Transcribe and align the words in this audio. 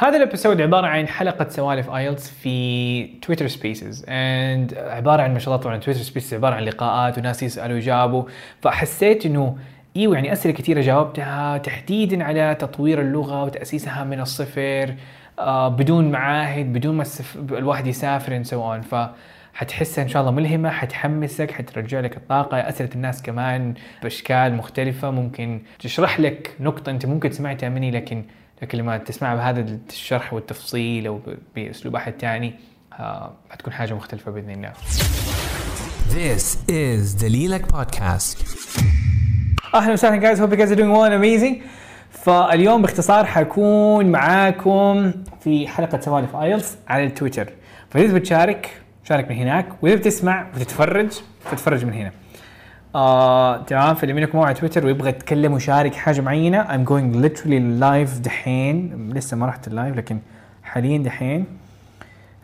هذا 0.00 0.16
ال 0.16 0.21
episode 0.21 0.60
عبارة 0.60 0.86
عن 0.86 1.08
حلقة 1.08 1.48
سوالف 1.48 1.90
IELTS 1.90 2.30
في 2.30 3.06
Twitter 3.06 3.46
Spaces 3.46 4.04
and 4.08 4.74
عبارة 4.74 5.22
عن 5.22 5.32
ما 5.32 5.38
شاء 5.38 5.54
الله 5.54 5.64
طبعا 5.64 5.76
Twitter 5.76 6.00
Spaces 6.00 6.34
عبارة 6.34 6.54
عن 6.54 6.62
لقاءات 6.62 7.18
وناس 7.18 7.42
يسألوا 7.42 7.74
ويجاوبوا. 7.74 8.22
فحسيت 8.62 9.26
إنه 9.26 9.56
إيوه 9.96 10.14
يعني 10.14 10.32
أسئلة 10.32 10.54
كثيره 10.54 10.80
جاوبتها 10.80 11.58
تحديدا 11.58 12.24
على 12.24 12.54
تطوير 12.54 13.00
اللغة 13.00 13.44
وتأسيسها 13.44 14.04
من 14.04 14.20
الصفر 14.20 14.94
آه 15.38 15.68
بدون 15.68 16.10
معاهد 16.10 16.72
بدون 16.72 16.94
ما. 16.94 17.04
الواحد 17.50 17.86
يسافر 17.86 18.42
and 18.42 18.46
so 18.46 18.52
on. 18.52 18.88
ف 18.94 19.08
حتحسها 19.54 20.04
إن 20.04 20.08
شاء 20.08 20.22
الله 20.22 20.32
ملهمة 20.32 20.70
حتحمسك 20.70 21.50
حترجع 21.50 22.00
لك 22.00 22.16
الطاقة. 22.16 22.58
أسئلة 22.58 22.90
الناس 22.94 23.22
كمان 23.22 23.74
بأشكال 24.02 24.54
مختلفة. 24.54 25.10
ممكن 25.10 25.60
تشرح 25.78 26.20
لك 26.20 26.56
نقطة 26.60 26.90
أنت 26.90 27.06
ممكن 27.06 27.30
سمعتها 27.30 27.68
مني 27.68 27.90
لكن 27.90 28.24
لكن 28.62 28.78
لما 28.78 28.98
تسمعها 28.98 29.34
بهذا 29.34 29.78
الشرح 29.90 30.32
والتفصيل 30.34 31.06
أو 31.06 31.20
بأسلوب 31.56 31.96
أحد 31.96 32.14
ثاني 32.20 32.54
آه 32.92 33.32
حتكون 33.50 33.72
حاجة 33.72 33.94
مختلفة 33.94 34.30
بإذن 34.30 34.50
الله. 34.50 34.72
This 36.08 36.56
is 36.70 37.20
دليلك 37.22 37.72
بودكاست. 37.72 38.58
أهلا 39.74 39.92
وسهلا 39.92 40.16
guys 40.16 40.40
hope 40.40 40.54
guys 40.54 40.72
doing 40.74 40.76
well 40.76 41.10
and 41.10 41.22
amazing. 41.22 41.68
فاليوم 42.10 42.82
باختصار 42.82 43.26
حكون 43.26 44.06
معاكم 44.06 45.12
في 45.40 45.68
حلقة 45.68 46.00
سوالف 46.00 46.36
IELTS 46.36 46.76
على 46.88 47.04
التويتر 47.04 47.52
فإذا 47.90 48.14
بتشارك 48.14 48.80
شارك 49.04 49.30
من 49.30 49.36
هناك. 49.36 49.68
وإذا 49.82 49.96
بتسمع 49.96 50.46
وتتفرج 50.56 51.10
فتفرج 51.44 51.84
من 51.84 51.92
هنا. 51.92 52.12
آه، 52.98 53.62
تمام. 53.62 53.94
فاللي 53.94 54.14
منكم 54.14 54.38
على 54.38 54.54
تويتر 54.54 54.86
ويبغى 54.86 55.08
يتكلم 55.08 55.52
ويشارك 55.52 55.94
حاجة 55.94 56.20
معينة 56.20 56.64
I'm 56.64 56.88
going 56.88 57.16
literally 57.24 57.80
live 57.82 58.20
دحين. 58.22 59.10
لسه 59.14 59.36
ما 59.36 59.46
رحت 59.46 59.68
ال 59.68 59.74
live 59.74 59.96
لكن 59.96 60.18
حاليا 60.62 60.98
دحين. 60.98 61.46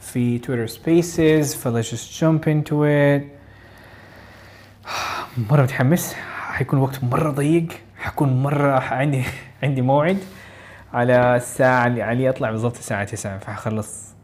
في 0.00 0.38
Twitter 0.38 0.66
Spaces 0.66 1.54
فلا 1.54 1.82
just 1.82 2.20
jump 2.20 2.44
into 2.46 2.72
it. 2.72 3.22
مرة 5.50 5.62
متحمس. 5.62 6.14
حيكون 6.50 6.78
وقت 6.78 7.04
مرة 7.04 7.30
ضيق. 7.30 7.66
حكون 7.98 8.42
مرة 8.42 8.78
عندي 9.00 9.22
عندي 9.62 9.82
موعد. 9.82 10.18
على 10.92 11.36
الساعة 11.36 11.86
اللي 11.86 12.02
علي 12.02 12.28
أطلع 12.28 12.50
بالضبط 12.50 12.76
الساعة 12.76 13.04
9 13.04 13.38
فحخلص. 13.38 14.14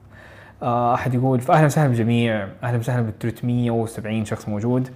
آه، 0.63 0.95
أحد 0.95 1.15
يقول 1.15 1.41
فاهلا 1.41 1.67
وسهلا 1.67 1.89
بالجميع. 1.89 2.49
أهلا 2.63 2.79
وسهلا 2.79 3.03
بال 3.03 3.19
370 3.19 4.25
شخص 4.25 4.49
موجود. 4.49 4.91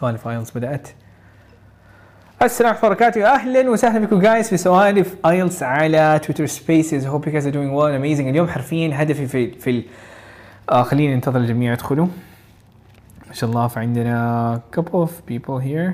سوالف 0.00 0.28
IELTS 0.28 0.50
بدأت. 0.56 0.88
السلام 2.42 2.70
عليكم 2.70 2.86
وبركاته. 2.86 3.26
أهلا 3.34 3.70
وسهلا 3.70 4.06
بكم 4.06 4.20
guys 4.20 4.48
في 4.48 4.56
سوالف 4.56 5.14
IELTS 5.26 5.62
على 5.62 6.20
Twitter 6.24 6.46
Spaces 6.46 7.06
hope 7.06 7.26
you 7.26 7.32
guys 7.32 7.46
are 7.46 7.52
doing 7.52 7.72
well 7.74 7.94
amazing 7.94 8.28
اليوم 8.28 8.48
حرفيا 8.48 9.02
هدفي 9.02 9.26
في 9.26 9.50
في 9.50 9.70
ال- 9.70 9.84
آه 10.70 10.82
خلينا 10.82 11.14
ننتظر 11.14 11.38
الجميع 11.40 11.72
يدخلوا. 11.72 12.06
ما 13.28 13.32
شاء 13.34 13.50
الله 13.50 13.66
فعندنا 13.66 14.60
couple 14.76 15.06
of 15.06 15.10
people 15.32 15.62
here. 15.64 15.92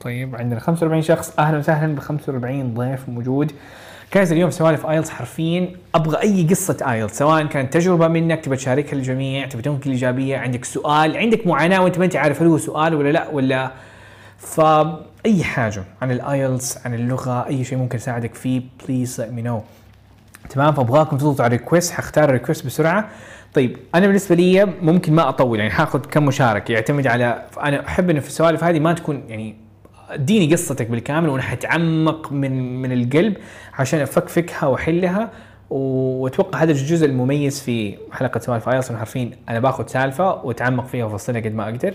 طيب 0.00 0.36
عندنا 0.36 0.60
45 0.60 1.02
شخص. 1.02 1.38
أهلا 1.38 1.58
وسهلا 1.58 1.94
ب 1.94 1.98
45 1.98 2.74
ضيف 2.74 3.08
موجود. 3.08 3.52
guys 4.14 4.32
اليوم 4.32 4.50
سوالف 4.50 4.86
IELTS 4.86 5.10
حرفيا. 5.10 5.70
أبغى 5.94 6.22
أي 6.22 6.46
قصة 6.50 6.92
IELTS 6.92 7.18
سواء 7.18 7.46
كانت 7.46 7.72
تجربة 7.72 8.08
منك 8.08 8.44
تبى 8.44 8.56
تشاركها 8.56 8.94
للجميع 8.94 9.46
تبى 9.46 9.62
تنقل 9.62 9.90
ايجابيه 9.90 10.38
عندك 10.38 10.64
سؤال 10.64 11.16
عندك 11.16 11.46
معاناة 11.46 11.82
وأنت 11.82 11.98
ما 11.98 12.04
أنت 12.04 12.16
عارف 12.16 12.42
هل 12.42 12.48
هو 12.48 12.58
سؤال 12.58 12.94
ولا 12.94 13.12
لا 13.12 13.28
ولا. 13.28 13.72
فاي 14.38 15.44
حاجة 15.44 15.84
عن 16.02 16.10
ال 16.10 16.23
IELTS 16.23 16.86
عن 16.86 16.94
اللغة 16.94 17.46
أي 17.46 17.64
شيء 17.64 17.78
ممكن 17.78 17.98
اساعدك 17.98 18.34
فيه 18.34 18.62
please 18.84 19.20
let 19.20 19.24
me 19.24 19.46
know. 19.46 19.60
تمام؟ 20.50 20.72
فأبغاكم 20.74 21.16
تضغطوا 21.16 21.44
على 21.44 21.54
ال 21.54 21.59
request 21.59 21.92
حختار 21.92 22.24
ال 22.24 22.29
request 22.29 22.66
بسرعة. 22.66 23.08
طيب 23.54 23.76
أنا 23.94 24.06
بالنسبة 24.06 24.34
لي 24.34 24.64
ممكن 24.64 25.12
ما 25.12 25.28
أطول 25.28 25.58
يعني 25.58 25.70
حاخذ 25.70 26.00
كم 26.00 26.24
مشاركة 26.24 26.72
يعتمد 26.72 27.06
على 27.06 27.42
أنا 27.62 27.86
أحب 27.86 28.10
انه 28.10 28.20
في 28.20 28.28
السوالف 28.28 28.64
هذه 28.64 28.78
ما 28.78 28.92
تكون 28.92 29.24
يعني 29.28 29.56
أديني 30.10 30.52
قصتك 30.52 30.86
بالكامل 30.90 31.28
وأنا 31.28 31.42
حتعمق 31.42 32.32
من 32.32 32.82
من 32.82 32.92
القلب. 32.92 33.36
عشان 33.78 34.00
افكفكها 34.00 34.66
واحلها 34.66 35.30
وأتوقع 35.70 36.62
هذا 36.62 36.72
الجزء 36.72 37.06
المميز 37.06 37.60
في 37.60 37.96
حلقة 38.12 38.40
سوالف 38.40 38.68
IELTS 38.68 38.90
عارفين 38.92 39.36
أنا 39.48 39.60
باخذ 39.60 39.86
سالفة 39.86 40.34
وأتعمق 40.44 40.86
فيها 40.86 41.04
وافصلها 41.04 41.40
قد 41.40 41.54
ما 41.54 41.64
أقدر. 41.64 41.94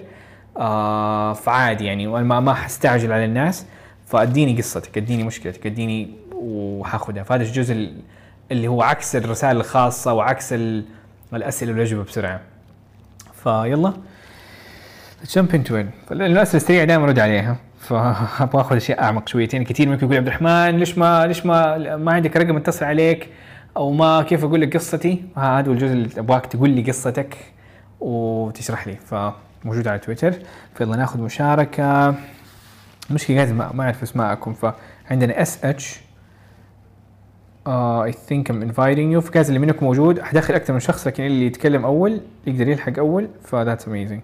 آه 0.57 1.33
فعادي 1.33 1.85
يعني 1.85 2.07
ما 2.07 2.39
ما 2.39 2.53
حستعجل 2.53 3.11
على 3.11 3.25
الناس. 3.25 3.65
فأديني 4.07 4.57
قصتك 4.57 4.97
أديني 4.97 5.23
مشكلتك 5.23 5.65
أديني 5.65 6.09
وحاخذها. 6.35 7.23
فهذا 7.23 7.43
الجزء 7.43 7.73
ال- 7.73 8.01
اللي 8.51 8.67
هو 8.67 8.81
عكس 8.81 9.15
الرسائل 9.15 9.57
الخاصة 9.57 10.13
وعكس 10.13 10.53
ال- 10.53 10.85
الأسئلة 11.33 11.71
والأجوبة 11.71 12.03
بسرعة. 12.03 12.41
فيلا 13.43 13.93
جمب 15.35 15.55
انتو 15.55 15.83
الاسئله 16.11 16.41
السريعه 16.57 16.85
دائما 16.85 17.03
ارد 17.05 17.19
عليها. 17.19 17.55
فأبغى 17.81 18.61
آخذ 18.61 18.75
اشياء 18.75 19.03
أعمق 19.03 19.27
شويتين 19.27 19.63
كثير 19.63 19.89
منكم 19.89 20.05
يقول 20.05 20.17
عبد 20.17 20.27
الرحمن 20.27 20.77
ليش 20.77 20.97
ما 20.97 21.27
ليش 21.27 21.45
ما 21.45 21.77
ما 21.97 22.11
عندك 22.11 22.37
رقم 22.37 22.57
اتصل 22.57 22.85
عليك؟ 22.85 23.29
أو 23.77 23.91
ما 23.91 24.23
كيف 24.23 24.43
أقول 24.43 24.61
لك 24.61 24.77
قصتي؟ 24.77 25.23
هذا 25.37 25.67
هو 25.67 25.71
الجزء 25.73 25.93
اللي 25.93 26.09
أبغاك 26.17 26.45
تقول 26.45 26.69
لي 26.69 26.81
قصتك 26.81 27.37
وتشرح 27.99 28.87
لي. 28.87 28.95
فموجود 28.95 29.87
على 29.87 29.99
تويتر. 29.99 30.33
فيلا 30.75 30.95
ناخذ 30.95 31.21
مشاركة. 31.21 32.15
المشكلة 33.09 33.37
قاعد 33.37 33.53
ما 33.53 33.83
أعرف 33.83 34.03
أسماءكم. 34.03 34.53
فعندنا 34.53 35.41
SH 35.41 35.65
I 35.65 35.99
think 37.67 38.11
I'm 38.11 38.49
inviting 38.49 38.61
you 38.61 39.13
ف 39.13 39.21
guys 39.21 39.47
اللي 39.47 39.59
منكم 39.59 39.85
موجود. 39.85 40.21
حدخل 40.21 40.53
أكثر 40.53 40.73
من 40.73 40.79
شخص 40.79 41.07
لكن 41.07 41.23
اللي 41.23 41.45
يتكلم 41.45 41.85
أول 41.85 42.21
يقدر 42.47 42.67
يلحق 42.67 42.99
أول. 42.99 43.27
ف 43.43 43.50
that's 43.50 43.87
amazing 43.87 44.21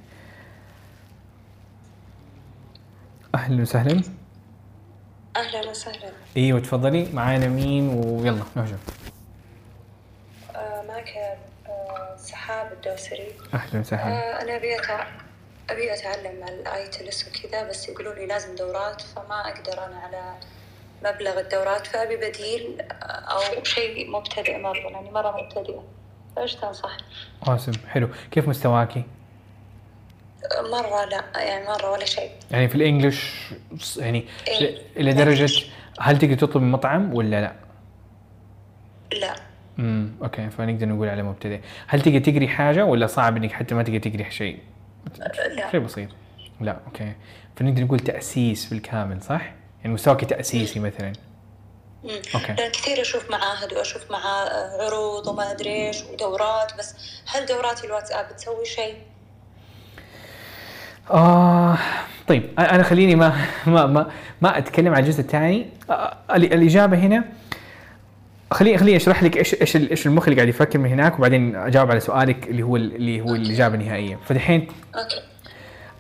أهلا 3.36 3.62
وسهلا. 3.62 4.02
أهلا 5.36 5.70
وسهلا. 5.70 6.12
أيوه 6.38 6.60
تفضلي 6.60 7.08
معانا 7.14 7.48
مين؟ 7.48 7.90
ويلا 7.90 8.44
نهجم 8.56 8.78
آه، 10.56 10.82
معك 10.88 11.14
آه، 11.68 12.16
سحاب 12.18 12.72
الدوسري. 12.74 13.28
أهلا 13.54 13.80
وسهلا. 13.80 14.14
آه، 14.14 14.42
أنا 14.42 14.56
أبي. 14.56 14.76
أبي 15.70 15.94
أتعلم 15.94 16.44
على 16.44 16.56
الايتلس 16.62 17.28
وكذا 17.28 17.70
بس 17.70 17.90
يقولوا 17.90 18.14
لي 18.14 18.26
لازم 18.26 18.56
دورات 18.56 19.02
فما 19.02 19.48
أقدر 19.48 19.86
أنا 19.86 19.98
على 20.00 20.34
مبلغ 21.06 21.40
الدورات. 21.40 21.88
فأبي 21.88 22.16
بديل 22.18 22.82
آه، 22.82 23.06
أو 23.06 23.64
شيء 23.64 24.12
مبتدئ 24.12 24.58
مرة 24.58 24.90
لاني 24.90 25.12
مرة 25.12 25.42
مبتدئه 25.42 25.84
فإيش 26.36 26.56
تنصح؟ 26.56 26.98
awesome 27.46 27.88
حلو. 27.88 28.10
كيف 28.32 28.48
مستواكي؟ 28.50 29.04
مرة 30.62 31.06
لا 31.06 31.24
يعني 31.36 31.66
مرة 31.68 31.92
ولا 31.92 32.06
شيء 32.06 32.32
يعني 32.52 32.68
في 32.68 32.76
الإنجليش 32.76 33.32
يعني 33.98 34.26
إيه. 34.48 34.78
إلى 34.98 35.14
درجه 35.14 35.64
هل 36.00 36.18
تقدر 36.20 36.34
تطلب 36.36 36.64
من 36.64 36.72
مطعم 36.72 37.14
ولا 37.14 37.42
لا؟ 37.42 37.54
لا 39.20 39.36
امم 39.80 40.12
okay 40.24 40.50
فنقدر 40.50 40.88
نقول 40.88 41.10
على 41.10 41.24
مبتدئ 41.24 41.60
هل 41.88 42.02
تقدر 42.02 42.20
تقري 42.20 42.48
حاجة 42.48 42.86
ولا 42.86 43.08
صعب 43.08 43.38
إنك 43.38 43.52
حتى 43.52 43.76
ما 43.76 43.84
تقدر 43.84 44.00
تقري 44.00 44.32
شيء؟ 44.32 44.60
لا 45.56 45.72
شيء 45.72 45.80
بسيط 45.80 46.10
لا 46.62 46.78
okay 46.88 47.14
فنقدر 47.56 47.84
نقول 47.84 48.00
تأسيس 48.00 48.66
بالكامل 48.66 49.22
صح؟ 49.22 49.54
يعني 49.82 49.94
مستواك 49.94 50.26
تأسيسي 50.26 50.80
مثلا 50.80 51.14
مم. 52.04 52.22
okay. 52.36 52.54
لأن 52.54 52.72
كثير 52.72 53.02
أشوف 53.02 53.32
معاهد 53.32 53.74
وأشوف 53.74 54.12
مع 54.12 54.20
عروض 54.80 55.28
وما 55.28 55.52
أدري 55.52 55.88
إيش 55.88 56.04
ودورات 56.04 56.78
بس 56.80 56.96
هل 57.26 57.46
دورات 57.46 57.86
الواتساب 57.86 58.36
تسوي 58.36 58.66
شيء؟ 58.66 58.96
آه 61.12 61.78
طيب 62.28 62.44
أنا 62.60 62.84
خليني 62.84 63.16
ما 63.16 63.34
ما 63.68 63.86
ما, 63.86 64.08
ما 64.42 64.58
أتكلم 64.58 64.94
عن 64.96 65.04
الجزء 65.04 65.20
الثاني. 65.22 65.66
آه 65.90 66.18
ال- 66.36 66.54
الإجابة 66.54 66.98
هنا 66.98 67.24
خليني 68.52 68.78
خليني 68.78 68.98
أشرح 68.98 69.24
لك 69.24 69.38
إيش 69.38 69.54
إيش 69.62 69.76
إيش 69.76 70.08
المخ 70.08 70.24
اللي 70.24 70.36
قاعد 70.36 70.48
يفكر 70.48 70.80
من 70.80 70.90
هناك 70.90 71.20
وبعدين 71.20 71.56
أجاوب 71.56 71.92
على 71.92 72.00
سؤالك 72.00 72.48
اللي 72.48 72.64
هو 72.64 72.76
ال- 72.76 72.96
اللي 72.96 73.22
هو 73.22 73.36
الإجابة 73.36 73.76
النهائية. 73.76 74.20
فدحين 74.26 74.62
okay. 74.96 75.22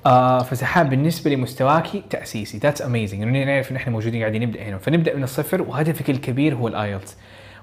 آه 0.05 0.43
فسحاب 0.43 0.89
بالنسبة 0.89 1.31
لمستواكي 1.31 2.03
تأسيسي. 2.09 2.57
that's 2.57 2.81
amazing 2.81 3.21
انه 3.21 3.43
نعرف 3.43 3.71
إن 3.71 3.75
إحنا 3.75 3.91
موجودين 3.93 4.21
قاعدين 4.21 4.41
نبدأ 4.41 4.63
هنا. 4.63 4.77
فنبدأ 4.77 5.15
من 5.15 5.23
الصفر 5.23 5.61
وهدفك 5.61 6.09
الكبير 6.09 6.55
هو 6.55 6.67
ال 6.67 6.75
IELTS 6.75 7.17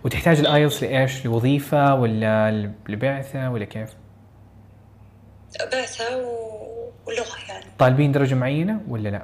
وتحتاج 0.04 0.38
ال 0.38 0.46
IELTS 0.46 0.82
لإيش؟ 0.82 1.26
لوظيفة 1.26 1.94
ولا 1.94 2.70
لبعثة 2.88 3.50
ولا 3.50 3.64
كيف؟ 3.64 3.88
بعثة 5.72 6.16
و- 6.16 6.73
ولغة 7.06 7.36
يعني 7.48 7.64
طالبين 7.78 8.12
درجة 8.12 8.34
معينة 8.34 8.80
ولا 8.88 9.08
لا؟ 9.08 9.22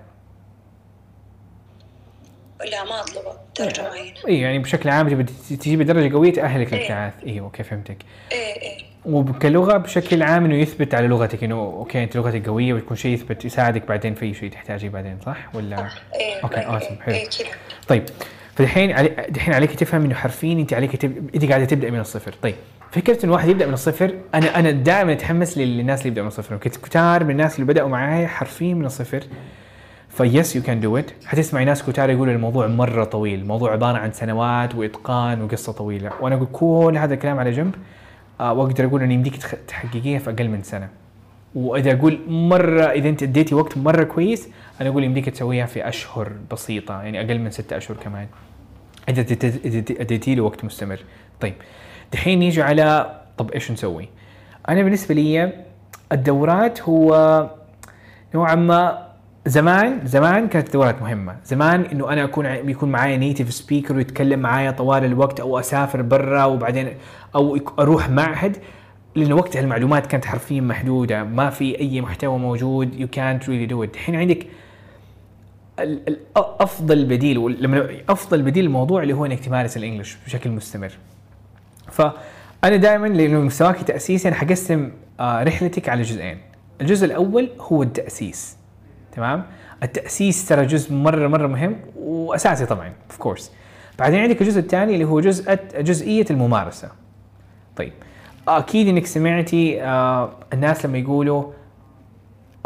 لا 2.71 2.85
ما 2.85 3.00
أطلبه 3.00 3.32
درجة 3.59 3.82
معينة. 3.88 4.15
اي 4.29 4.41
يعني 4.41 4.59
بشكل 4.59 4.88
عام 4.88 5.09
تبي 5.09 5.25
تجيب 5.56 5.82
درجة 5.82 6.15
قوية 6.15 6.32
تأهلك 6.32 6.73
إيه. 6.73 6.79
للابتعاث 6.79 7.12
أيوه 7.27 7.44
okay 7.47 7.62
فهمتك. 7.62 7.97
إيه 8.32 8.62
إيه. 8.62 8.85
وكلغه 9.06 9.77
بشكل 9.77 10.23
عام 10.23 10.44
إنه 10.44 10.55
يثبت 10.55 10.94
على 10.94 11.06
لغتك 11.06 11.44
إنه 11.44 11.55
okay 11.55 12.05
أنت 12.05 12.17
لغتك 12.17 12.47
قوية 12.49 12.73
ويكون 12.75 12.97
شيء 12.97 13.15
يثبت 13.15 13.44
يساعدك 13.44 13.87
بعدين 13.88 14.15
في 14.15 14.25
اي 14.25 14.35
شيء 14.35 14.50
تحتاجه 14.50 14.88
بعدين 14.88 15.19
صح؟ 15.27 15.55
ولا؟ 15.55 15.88
إيه 16.15 16.41
okay 16.44 16.56
إيه 16.61 16.62
awesome 16.75 16.97
حلو. 17.03 17.15
إيه 17.15 17.29
طيب 17.88 18.05
فالحين 18.56 18.93
علي- 18.93 19.27
دحين 19.29 19.55
عليك 19.55 19.71
تفهم 19.75 20.05
إنه 20.05 20.15
حرفيا 20.15 20.53
أنت 20.53 20.73
عليك 20.75 20.97
تب... 20.97 21.31
أنت 21.35 21.44
قاعدة 21.44 21.65
تبدأ 21.65 21.91
من 21.91 22.00
الصفر. 22.00 22.32
طيب 22.43 22.55
فكرة 22.91 23.15
انه 23.15 23.25
الواحد 23.25 23.49
يبدأ 23.49 23.67
من 23.67 23.73
الصفر 23.75 24.15
أنا 24.35 24.59
أنا 24.59 24.71
دائما 24.71 25.13
أتحمس 25.13 25.59
للناس 25.59 25.99
اللي 25.99 26.09
يبداوا 26.09 26.25
من 26.25 26.29
الصفر. 26.29 26.57
كنت 26.57 26.77
كتار 26.77 27.25
من 27.25 27.31
الناس 27.31 27.55
اللي 27.55 27.67
بدأوا 27.73 27.89
معاي 27.89 28.27
حرفيا 28.27 28.75
من 28.75 28.85
الصفر. 28.87 29.23
ف 30.09 30.21
yes 30.21 30.56
you 30.56 30.62
can 30.62 30.81
do 30.81 30.97
it 30.97 31.11
حتسمعي 31.27 31.65
ناس 31.65 31.83
كتار 31.83 32.11
يقولوا 32.11 32.35
الموضوع 32.35 32.67
مرة 32.67 33.05
طويل. 33.05 33.41
الموضوع 33.41 33.73
عبارة 33.73 33.99
عن 33.99 34.13
سنوات 34.13 34.75
وإتقان 34.75 35.43
وقصة 35.43 35.73
طويلة. 35.73 36.11
وأنا 36.21 36.35
أقول 36.35 36.49
كل 36.53 36.99
هذا 36.99 37.15
الكلام 37.15 37.39
على 37.39 37.51
جنب 37.51 37.75
آه 38.41 38.53
وأقدر 38.53 38.85
أقول 38.85 39.03
انه 39.03 39.15
يمديك 39.15 39.37
تحققيها 39.69 40.19
في 40.19 40.31
أقل 40.31 40.49
من 40.49 40.63
سنة. 40.63 40.89
وإذا 41.55 41.93
أقول 41.93 42.19
مرة 42.29 42.83
إذا 42.85 43.09
أنت 43.09 43.23
أديتي 43.23 43.55
وقت 43.55 43.79
مرة 43.79 44.03
كويس 44.05 44.49
أنا 44.81 44.89
أقول 44.89 45.05
يمديك 45.05 45.29
تسويها 45.29 45.67
في 45.67 45.89
أشهر 45.89 46.33
بسيطة 46.53 47.03
يعني 47.03 47.21
أقل 47.21 47.39
من 47.39 47.51
ستة 47.51 47.77
أشهر 47.77 47.97
كمان. 47.97 48.27
إذا 49.09 49.23
أديت- 49.23 49.45
اديت- 49.67 50.01
اديتي 50.01 50.35
له 50.35 50.43
وقت 50.43 50.65
مستمر. 50.65 50.99
طيب. 51.41 51.55
دحين 52.12 52.39
نيجي 52.39 52.62
على 52.62 53.21
طب 53.39 53.51
إيش 53.51 53.71
نسوي؟ 53.71 54.09
أنا 54.69 54.83
بالنسبة 54.83 55.15
لي 55.15 55.53
الدورات 56.12 56.83
هو 56.83 57.51
نوعا 58.35 58.55
ما 58.55 59.11
زمان 59.47 60.07
زمان 60.07 60.49
كانت 60.49 60.67
الدورات 60.67 61.03
مهمة. 61.03 61.37
زمان 61.45 61.81
إنه 61.81 62.12
أنا 62.12 62.25
أكون 62.25 62.62
بيكون 62.62 62.89
معايا 62.89 63.17
native 63.17 63.53
speaker 63.53 63.97
ويتكلم 63.97 64.41
معايا 64.41 64.71
طوال 64.71 65.05
الوقت 65.05 65.41
أو 65.41 65.59
أسافر 65.59 66.03
برا 66.03 66.45
وبعدين 66.45 66.89
أو 67.35 67.59
أروح 67.79 68.11
معهد 68.11 68.56
لأنه 69.15 69.35
وقتها 69.35 69.61
المعلومات 69.61 70.06
كانت 70.06 70.25
حرفيا 70.25 70.61
محدودة. 70.61 71.25
ما 71.25 71.51
في 71.51 71.81
أي 71.81 72.01
محتوى 72.01 72.39
موجود 72.39 72.95
يو 73.01 73.09
كانت 73.09 73.49
ريلي 73.49 73.67
دو 73.67 73.85
ات 73.85 73.95
الحين 73.95 74.15
عندك 74.17 74.47
أفضل 76.37 77.05
بديل 77.05 77.63
لما 77.63 77.89
أفضل 78.09 78.43
بديل 78.43 78.65
الموضوع 78.65 79.03
اللي 79.03 79.15
هو 79.15 79.27
إنك 79.27 79.41
تمارس 79.41 79.77
الإنجليش 79.77 80.17
بشكل 80.27 80.51
مستمر. 80.51 80.93
فأنا 82.00 82.76
دائما 82.76 83.06
لأنه 83.06 83.41
مستواك 83.41 83.82
تاسيسي 83.82 84.29
أنا 84.29 84.37
حقسم 84.37 84.91
آه، 85.20 85.43
رحلتك 85.43 85.88
على 85.88 86.02
جزئين. 86.02 86.38
الجزء 86.81 87.06
الأول 87.06 87.50
هو 87.61 87.82
التأسيس 87.82 88.56
تمام؟ 89.12 89.44
التأسيس 89.82 90.49
ترى 90.49 90.67
جزء 90.67 90.93
مرة 90.94 91.29
مرة 91.29 91.47
مهم 91.47 91.76
وأساسي 91.97 92.67
طبعا 92.67 92.93
اوف 93.11 93.19
كورس 93.19 93.52
بعدين 93.99 94.20
عندك 94.20 94.43
الجزء 94.43 94.61
الثاني 94.61 94.94
اللي 94.94 95.05
هو 95.05 95.20
جزء 95.20 95.58
جزئية 95.79 96.25
الممارسة. 96.31 96.88
طيب 97.76 97.93
أكيد 98.49 98.88
إنك 98.88 99.06
سمعتي 99.06 99.82
آه 99.82 100.32
الناس 100.53 100.87
لما 100.87 100.99
يقولوا 100.99 101.53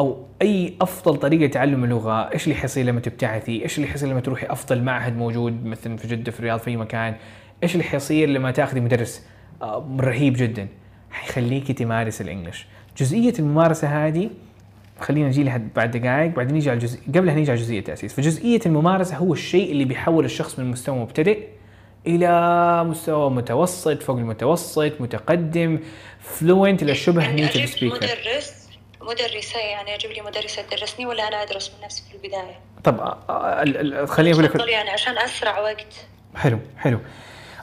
أو 0.00 0.26
أي 0.42 0.74
أفضل 0.80 1.16
طريقة 1.16 1.44
لتعلم 1.44 1.84
اللغة 1.84 2.32
إيش 2.32 2.44
اللي 2.44 2.54
حيصير 2.54 2.84
لما 2.84 3.00
تبتعثي؟ 3.00 3.62
إيش 3.62 3.78
اللي 3.78 3.88
حيصير 3.88 4.08
لما 4.08 4.20
تروحي 4.20 4.46
أفضل 4.46 4.82
معهد 4.82 5.16
موجود 5.16 5.64
مثلا 5.64 5.96
في 5.96 6.08
جدة 6.08 6.32
في 6.32 6.40
الرياض 6.40 6.58
في 6.58 6.70
أي 6.70 6.76
مكان؟ 6.76 7.14
إيش 7.64 7.72
اللي 7.72 7.84
حيصير 7.84 8.28
لما 8.28 8.50
تاخذي 8.50 8.80
مدرس؟ 8.80 9.22
آه، 9.62 9.96
رهيب 10.00 10.34
جدا. 10.36 10.68
حيخليكي 11.10 11.72
تمارس 11.72 12.20
الإنجليش. 12.20 12.66
جزئية 12.96 13.34
الممارسة 13.38 14.06
هذه 14.06 14.30
خلينا 15.00 15.28
نجي 15.28 15.42
لها 15.42 15.60
بعد 15.76 15.90
دقائق 15.90 16.34
بعدين 16.34 16.54
نيجي 16.54 16.70
على 16.70 16.76
الجزء 16.76 17.00
قبلها 17.08 17.34
نيجي 17.34 17.50
على 17.50 17.60
جزئية 17.60 17.78
التأسيس. 17.78 18.14
فجزئية 18.14 18.60
الممارسة 18.66 19.16
هو 19.16 19.32
الشيء 19.32 19.72
اللي 19.72 19.84
بيحول 19.84 20.24
الشخص 20.24 20.58
من 20.58 20.70
مستوى 20.70 20.98
مبتدئ 20.98 21.38
إلى 22.06 22.84
مستوى 22.84 23.30
متوسط 23.30 24.02
فوق 24.02 24.16
المتوسط 24.16 25.00
متقدم 25.00 25.78
fluent 26.20 26.82
إلى 26.82 26.94
شبه 26.94 27.22
يعني 27.22 27.42
native 27.42 27.56
أجيب 27.56 27.66
speaker 27.66 27.96
مدرس 27.96 28.64
مدرسة 29.00 29.58
يعني 29.58 29.94
أجيب 29.94 30.10
لي 30.10 30.20
مدرسة 30.20 30.62
تدرسني 30.62 31.06
ولا 31.06 31.28
أنا 31.28 31.42
أدرس 31.42 31.70
من 31.74 31.84
نفسي 31.84 32.02
في 32.08 32.14
البداية؟ 32.14 32.58
طب 32.84 33.00
آه، 33.00 33.18
آه، 33.28 34.04
خليني 34.04 34.34
أقول 34.34 34.44
لك 34.44 34.68
يعني 34.68 34.90
عشان 34.90 35.18
أسرع 35.18 35.60
وقت. 35.60 36.06
حلو 36.34 36.58
حلو. 36.78 36.98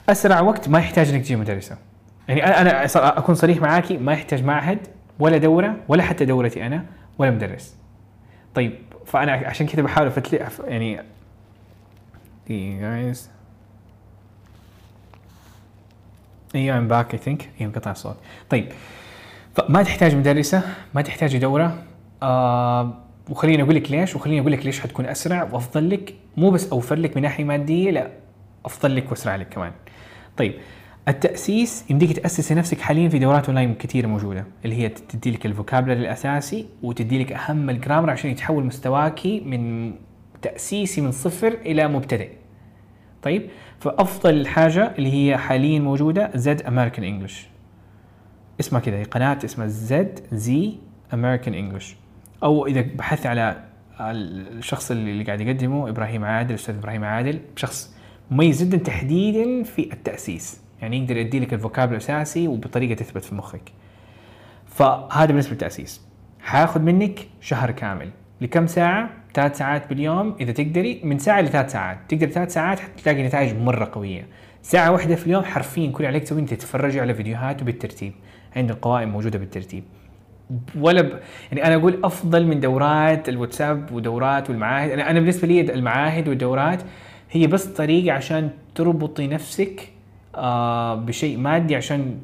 أسرع 0.08 0.40
وقت 0.40 0.68
ما 0.68 0.78
يحتاج 0.78 1.08
إنك 1.08 1.22
تجي 1.22 1.36
مدرسة. 1.36 1.78
يعني 2.28 2.46
أنا 2.46 2.70
أنا 2.70 3.18
أكون 3.18 3.34
صريح 3.34 3.60
معاكي 3.60 3.96
ما 3.96 4.12
يحتاج 4.12 4.44
معهد 4.44 4.78
ولا 5.18 5.38
دورة 5.38 5.76
ولا 5.88 6.02
حتى 6.02 6.24
دورتي 6.24 6.66
أنا 6.66 6.84
ولا 7.18 7.30
مدرس. 7.30 7.76
طيب 8.54 8.78
فأنا 9.06 9.32
عشان 9.32 9.66
كذا 9.66 9.82
بحاول 9.82 10.06
افتلي 10.06 10.48
يعني 10.66 11.00
guys. 12.48 13.18
أيوه 16.54 16.78
I'm 16.78 16.88
back 16.88 17.14
I 17.14 17.18
think 17.18 17.48
انقطع 17.60 17.90
الصوت. 17.90 18.16
طيب 18.50 18.72
فما 19.54 19.82
تحتاج 19.82 20.14
مدرسة 20.14 20.62
ما 20.94 21.02
تحتاج 21.02 21.36
دورة. 21.36 21.82
آه 22.22 22.94
وخليني 23.30 23.62
أقول 23.62 23.74
لك 23.74 23.90
ليش 23.90 24.16
وخليني 24.16 24.40
أقول 24.40 24.52
لك 24.52 24.66
ليش 24.66 24.80
حتكون 24.80 25.06
أسرع 25.06 25.42
وأفضل 25.42 25.90
لك 25.90 26.14
مو 26.36 26.50
بس 26.50 26.72
أوفر 26.72 26.96
لك 26.96 27.16
من 27.16 27.22
ناحية 27.22 27.44
مادية 27.44 27.90
لا 27.90 28.10
أفضل 28.64 28.96
لك 28.96 29.10
وأسرع 29.10 29.36
لك 29.36 29.48
كمان. 29.48 29.72
طيب 30.36 30.54
التأسيس 31.08 31.84
يمديك 31.90 32.18
تاسسي 32.18 32.54
نفسك 32.54 32.80
حاليا 32.80 33.08
في 33.08 33.18
دورات 33.18 33.46
أونلاين 33.46 33.74
كثيره 33.74 34.06
موجودة 34.06 34.44
اللي 34.64 34.76
هي 34.76 34.88
تدي 34.88 35.30
لك 35.30 35.46
ال 35.46 35.51
vocabulary 35.51 36.00
الأساسي 36.00 36.66
وتدي 36.82 37.22
لك 37.22 37.32
أهم 37.32 37.70
ال 37.70 37.75
grammar 37.75 38.10
عشان 38.10 38.30
يتحول 38.30 38.64
مستواكي 38.64 39.40
من 39.40 39.92
تأسيسي 40.42 41.00
من 41.00 41.12
صفر 41.12 41.48
إلى 41.48 41.88
مبتدئ. 41.88 42.30
طيب 43.22 43.48
فأفضل 43.80 44.46
حاجة 44.46 44.92
اللي 44.98 45.12
هي 45.12 45.36
حاليا 45.36 45.78
موجودة 45.78 46.30
Z 46.34 46.62
American 46.62 47.04
English 47.04 47.48
اسمها 48.60 48.80
كذا 48.80 49.02
قناة 49.02 49.38
اسمها 49.44 49.66
Z 49.66 50.20
Z 50.32 50.72
American 51.14 51.54
English 51.54 51.96
أو 52.42 52.66
إذا 52.66 52.80
بحثت 52.80 53.26
على 53.26 53.64
الشخص 54.00 54.90
اللي 54.90 55.24
قاعد 55.24 55.40
يقدمه 55.40 55.88
إبراهيم 55.88 56.24
عادل 56.24 56.50
الاستاذ 56.50 56.76
إبراهيم 56.76 57.04
عادل 57.04 57.40
شخص 57.56 57.91
مميز 58.32 58.62
جدا 58.62 58.76
تحديدا 58.76 59.62
في 59.62 59.92
التأسيس. 59.92 60.60
يعني 60.82 60.98
يقدر 60.98 61.16
يدي 61.16 61.40
لك 61.40 61.54
ال 61.54 61.60
vocab 61.60 61.92
الأساسي 61.92 62.48
وبطريقة 62.48 62.94
تثبت 62.94 63.24
في 63.24 63.34
مخك. 63.34 63.72
فهذا 64.66 65.26
بالنسبة 65.26 65.52
للتأسيس. 65.52 66.06
حاخذ 66.40 66.80
منك 66.80 67.28
شهر 67.40 67.70
كامل. 67.70 68.10
لكم 68.40 68.66
ساعة؟ 68.66 69.10
ثلاث 69.34 69.58
ساعات 69.58 69.88
باليوم 69.88 70.36
إذا 70.40 70.52
تقدري. 70.52 71.00
من 71.04 71.18
ساعة 71.18 71.40
لثلاث 71.40 71.72
ساعات. 71.72 71.98
تقدر 72.08 72.26
ثلاث 72.26 72.52
ساعات 72.54 72.80
حتلاقي 72.80 73.22
نتائج 73.22 73.56
مرة 73.56 73.90
قوية. 73.92 74.26
ساعة 74.62 74.90
واحدة 74.92 75.14
في 75.14 75.26
اليوم 75.26 75.44
حرفيا 75.44 75.90
كل 75.90 76.06
عليك 76.06 76.22
تسويه 76.22 76.40
أنت 76.40 76.54
تتفرجي 76.54 77.00
على 77.00 77.14
فيديوهات 77.14 77.62
وبالترتيب. 77.62 78.12
عند 78.56 78.70
القوائم 78.70 79.08
موجودة 79.08 79.38
بالترتيب. 79.38 79.84
ولا 80.80 81.02
ب... 81.02 81.20
يعني 81.52 81.66
أنا 81.66 81.74
أقول 81.74 82.00
أفضل 82.04 82.46
من 82.46 82.60
دورات 82.60 83.28
الواتساب 83.28 83.92
ودورات 83.92 84.50
والمعاهد. 84.50 84.90
أنا 84.90 85.10
أنا 85.10 85.20
بالنسبة 85.20 85.48
لي 85.48 85.60
المعاهد 85.60 86.28
والدورات 86.28 86.82
هي 87.32 87.46
بس 87.46 87.64
طريقة 87.64 88.14
عشان 88.14 88.50
تربطي 88.74 89.26
نفسك 89.26 89.92
آه 90.34 90.94
بشيء 90.94 91.38
مادي 91.38 91.76
عشان 91.76 92.20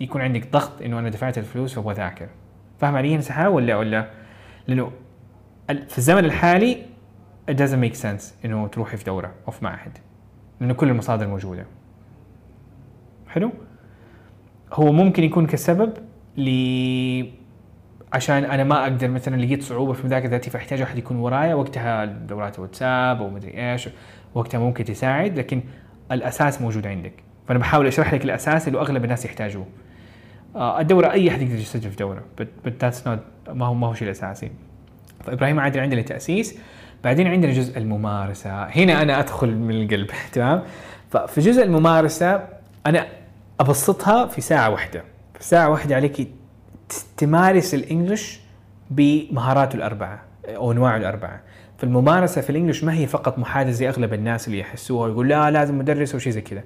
يكون 0.00 0.20
عندك 0.20 0.52
ضغط 0.52 0.82
إنه 0.82 0.98
أنا 0.98 1.08
دفعت 1.08 1.38
الفلوس 1.38 1.74
فأبغى 1.74 1.92
أذاكر. 1.94 2.28
فاهم 2.78 2.96
علي 2.96 3.18
مسحه 3.18 3.48
ولا 3.48 3.76
ولا؟ 3.76 4.10
لأنه 4.66 4.92
في 5.68 5.98
الزمن 5.98 6.24
الحالي 6.24 6.82
it 7.50 7.54
doesn't 7.54 7.84
make 7.84 8.02
sense 8.02 8.44
إنه 8.44 8.68
تروحي 8.68 8.96
في 8.96 9.04
دورة 9.04 9.34
أو 9.46 9.52
في 9.52 9.64
معهد 9.64 9.98
لأنه 10.60 10.74
كل 10.74 10.88
المصادر 10.88 11.26
موجودة. 11.26 11.66
حلو؟ 13.28 13.50
هو 14.72 14.92
ممكن 14.92 15.24
يكون 15.24 15.46
كسبب 15.46 15.92
ل 16.36 16.50
عشان 18.12 18.44
أنا 18.44 18.64
ما 18.64 18.82
أقدر 18.82 19.08
مثلا 19.08 19.36
لقيت 19.36 19.62
صعوبة 19.62 19.92
في 19.92 20.06
مذاكرة 20.06 20.28
ذاتي 20.28 20.50
فأحتاج 20.50 20.80
احد 20.80 20.98
يكون 20.98 21.16
ورايا 21.16 21.54
وقتها 21.54 22.04
دورات 22.04 22.56
الواتساب 22.56 23.22
أو 23.22 23.30
مدري 23.30 23.72
إيش. 23.72 23.88
وقتها 24.34 24.58
ممكن 24.58 24.84
تساعد 24.84 25.38
لكن 25.38 25.62
الأساس 26.12 26.60
موجود 26.60 26.86
عندك. 26.86 27.12
فأنا 27.48 27.58
بحاول 27.58 27.86
أشرح 27.86 28.14
لك 28.14 28.24
الأساس 28.24 28.68
اللي 28.68 28.80
أغلب 28.80 29.04
الناس 29.04 29.24
يحتاجوه. 29.24 29.66
آه، 30.56 30.80
الدورة 30.80 31.10
أي 31.12 31.30
أحد 31.30 31.42
يقدر 31.42 31.54
يسجل 31.54 31.90
في 31.90 31.96
دورة 31.96 32.22
but 32.40 32.70
that's 32.84 32.98
not 33.06 33.50
ما 33.50 33.66
هو 33.66 33.74
ما 33.74 33.86
هو 33.86 33.92
الشيء 33.92 34.08
الأساسي. 34.08 34.50
فإبراهيم 35.24 35.60
عادل 35.60 35.80
عندنا 35.80 36.00
التاسيس 36.00 36.58
بعدين 37.04 37.26
عندنا 37.26 37.52
جزء 37.52 37.78
الممارسة. 37.78 38.64
هنا 38.64 39.02
أنا 39.02 39.20
أدخل 39.20 39.54
من 39.54 39.82
القلب 39.82 40.10
تمام؟ 40.32 40.62
ففي 41.10 41.40
جزء 41.40 41.62
الممارسة 41.62 42.48
أنا 42.86 43.06
أبسطها 43.60 44.26
في 44.26 44.40
ساعة 44.40 44.70
واحدة. 44.70 45.04
في 45.38 45.44
ساعة 45.44 45.68
واحدة 45.68 45.96
عليك 45.96 46.28
تمارس 47.16 47.74
الانجليش 47.74 48.40
بمهاراته 48.90 49.76
الأربعة 49.76 50.22
أو 50.48 50.72
انواعه 50.72 50.96
الأربعة. 50.96 51.40
فالممارسه 51.82 52.40
في 52.40 52.50
الإنجليش 52.50 52.84
ما 52.84 52.94
هي 52.94 53.06
فقط 53.06 53.38
محادثة 53.38 53.70
زي 53.72 53.88
أغلب 53.88 54.14
الناس 54.14 54.48
اللي 54.48 54.58
يحسوها 54.58 55.06
ويقول 55.06 55.28
لا 55.28 55.50
لازم 55.50 55.78
مدرس 55.78 56.12
أو 56.12 56.18
شيء 56.18 56.32
زي 56.32 56.40
كذا. 56.40 56.62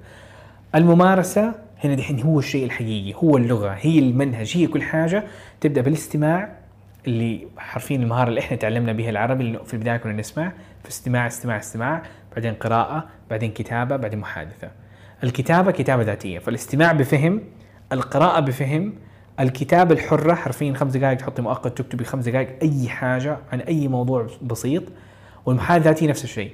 الممارسة 0.75 1.53
هنا 1.83 1.95
دحين 1.95 2.21
هو 2.21 2.39
الشيء 2.39 2.65
الحقيقي 2.65 3.13
هو 3.23 3.37
اللغة 3.37 3.69
هي 3.69 3.99
المنهج 3.99 4.53
هي 4.57 4.67
كل 4.67 4.81
حاجة 4.81 5.23
تبدأ 5.61 5.81
بالاستماع 5.81 6.49
اللي 7.07 7.47
حرفيا 7.57 7.95
المهارة 7.97 8.29
اللي 8.29 8.39
إحنا 8.39 8.57
تعلمنا 8.57 8.93
بها 8.93 9.09
العربي 9.09 9.43
اللي 9.43 9.59
في 9.65 9.73
البداية 9.73 9.97
كنا 9.97 10.13
نسمع 10.13 10.51
في 10.83 10.89
استماع 10.89 11.27
استماع 11.27 11.57
استماع 11.57 12.03
بعدين 12.35 12.53
قراءة 12.53 13.05
بعدين 13.29 13.51
كتابة 13.51 13.95
بعدين 13.95 14.19
محادثة. 14.19 14.71
الكتابة 15.23 15.71
كتابة 15.71 16.03
ذاتية 16.03 16.39
فالاستماع 16.39 16.91
بفهم 16.91 17.41
القراءة 17.91 18.39
بفهم 18.39 18.93
الكتابة 19.39 19.93
الحرة 19.93 20.33
حرفيا 20.33 20.73
خمس 20.73 20.97
دقائق 20.97 21.17
تحطي 21.17 21.41
مؤقت 21.41 21.77
تكتبي 21.77 22.03
خمس 22.03 22.27
دقائق 22.29 22.49
أي 22.61 22.89
حاجة 22.89 23.37
عن 23.51 23.59
أي 23.59 23.87
موضوع 23.87 24.27
بسيط 24.41 24.83
والمحادثة 25.47 25.89
الذاتية 25.89 26.07
نفس 26.07 26.23
الشيء. 26.23 26.51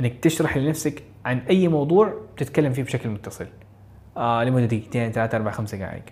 إنك 0.00 0.14
تشرح 0.22 0.56
لنفسك 0.56 1.02
عن 1.24 1.38
أي 1.38 1.68
موضوع 1.68 2.14
تتكلم 2.36 2.72
فيه 2.72 2.82
بشكل 2.82 3.08
متصل. 3.08 3.46
آه 4.16 4.44
لمدة 4.44 4.66
دقيقتين 4.66 5.12
ثلاثة 5.12 5.36
أربعة 5.36 5.54
خمسة 5.54 5.78
دقائق 5.78 6.02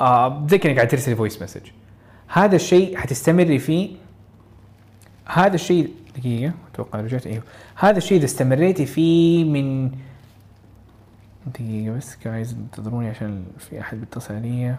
آه 0.00 0.46
زي 0.50 0.58
كأنك 0.58 0.76
قاعد 0.76 0.88
ترسل 0.88 1.16
voice 1.16 1.42
message 1.42 1.60
هذا 2.28 2.56
الشيء 2.56 2.96
حتستمري 2.96 3.58
فيه. 3.58 3.96
هذا 5.26 5.54
الشيء 5.54 5.90
دقيقة 6.16 6.52
أتوقع 6.72 7.00
رجعت 7.00 7.26
أيوه 7.26 7.42
هذا 7.76 7.98
الشيء 7.98 8.18
إذا 8.18 8.24
استمريتي 8.24 8.86
فيه 8.86 9.44
من 9.44 9.90
دقيقة 11.46 11.96
بس 11.96 12.16
guys 12.24 12.52
انتظروني 12.52 13.08
عشان 13.08 13.44
في 13.58 13.80
أحد 13.80 14.00
بيتصل 14.00 14.34
علي. 14.34 14.76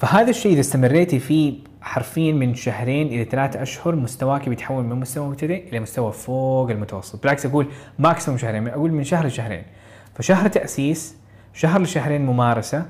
فهذا 0.00 0.30
الشيء 0.30 0.52
إذا 0.52 0.60
استمريتي 0.60 1.18
فيه 1.18 1.58
حرفيا 1.86 2.32
من 2.32 2.54
شهرين 2.54 3.06
إلى 3.06 3.24
ثلاثة 3.24 3.62
أشهر 3.62 3.96
مستواك 3.96 4.48
بيتحول 4.48 4.84
من 4.84 4.96
مستوى 4.96 5.28
مبتدئ 5.28 5.68
إلى 5.68 5.80
مستوى 5.80 6.12
فوق 6.12 6.70
المتوسط. 6.70 7.22
بالعكس 7.22 7.46
أقول 7.46 7.66
maximum 7.98 8.38
شهرين 8.38 8.68
أقول 8.68 8.92
من 8.92 9.04
شهر 9.04 9.26
لشهرين. 9.26 9.62
فشهر 10.14 10.48
تأسيس 10.48 11.16
شهر 11.54 11.82
لشهرين 11.82 12.26
ممارسة 12.26 12.86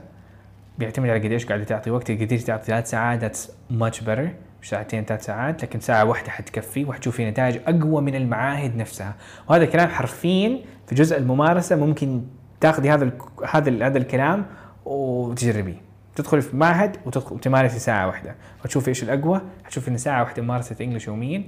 بيعتمد 0.78 1.08
على 1.08 1.18
قديش 1.18 1.46
قاعدة 1.46 1.64
تعطي 1.64 1.90
وقت 1.90 2.10
قدرتي 2.10 2.38
تعطي 2.38 2.64
ثلاث 2.64 2.90
ساعات 2.90 3.18
that's 3.18 3.50
much 3.70 4.00
better 4.00 4.28
ساعتين 4.62 5.04
ثلاث 5.04 5.24
ساعات 5.24 5.62
لكن 5.62 5.80
ساعة 5.80 6.04
واحدة 6.04 6.30
حتكفي 6.30 6.84
وحتشوفي 6.84 7.30
نتائج 7.30 7.60
أقوى 7.66 8.02
من 8.02 8.14
المعاهد 8.14 8.76
نفسها. 8.76 9.14
وهذا 9.48 9.64
الكلام 9.64 9.88
حرفيا 9.88 10.60
في 10.86 10.94
جزء 10.94 11.18
الممارسة 11.18 11.76
ممكن 11.76 12.22
تاخذي 12.60 12.90
هذا 12.90 13.12
هذا 13.50 13.86
هذا 13.86 13.98
الكلام 13.98 14.46
وتجربيه. 14.84 15.85
تدخلي 16.16 16.40
في 16.40 16.56
معهد 16.56 16.96
وتدخل 17.06 17.34
وتمارسي 17.34 17.78
ساعة 17.78 18.06
واحدة. 18.06 18.34
وتشوفي 18.64 18.88
إيش 18.88 19.02
الأقوى؟ 19.02 19.40
حتشوفي 19.64 19.88
إن 19.88 19.96
ساعة 19.98 20.22
واحدة 20.22 20.42
ممارسة 20.42 20.76
English 20.80 21.06
يوميا 21.06 21.42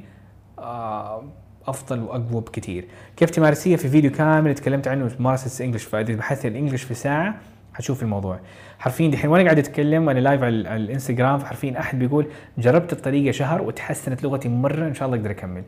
آه، 0.58 1.22
أفضل 1.66 2.00
وأقوى 2.00 2.40
بكثير 2.40 2.84
كيف 3.16 3.30
تمارسيها؟ 3.30 3.76
في 3.76 3.88
فيديو 3.88 4.10
كامل 4.10 4.54
تكلمت 4.54 4.88
عنه 4.88 5.10
ممارسة 5.18 5.64
English 5.64 5.85
فإذا 5.84 6.14
بحثي 6.14 6.48
ال 6.49 6.53
English 6.53 6.82
في 6.82 6.94
ساعة 6.94 7.34
حتشوف 7.75 8.02
الموضوع. 8.02 8.40
حرفيا 8.78 9.10
دحين 9.10 9.30
وأنا 9.30 9.44
قاعد 9.44 9.58
أتكلم 9.58 10.06
وأنا 10.06 10.18
live 10.18 10.42
على, 10.42 10.76
الإنستغرام 10.76 11.44
حرفيا 11.44 11.80
أحد 11.80 11.98
بيقول 11.98 12.26
جربت 12.58 12.92
الطريقة 12.92 13.32
شهر 13.32 13.62
وتحسنت 13.62 14.22
لغتي 14.22 14.48
مرة 14.48 14.87
إن 14.87 14.94
شاء 14.94 15.06
الله 15.06 15.18
أقدر 15.18 15.30
أكمل. 15.30 15.62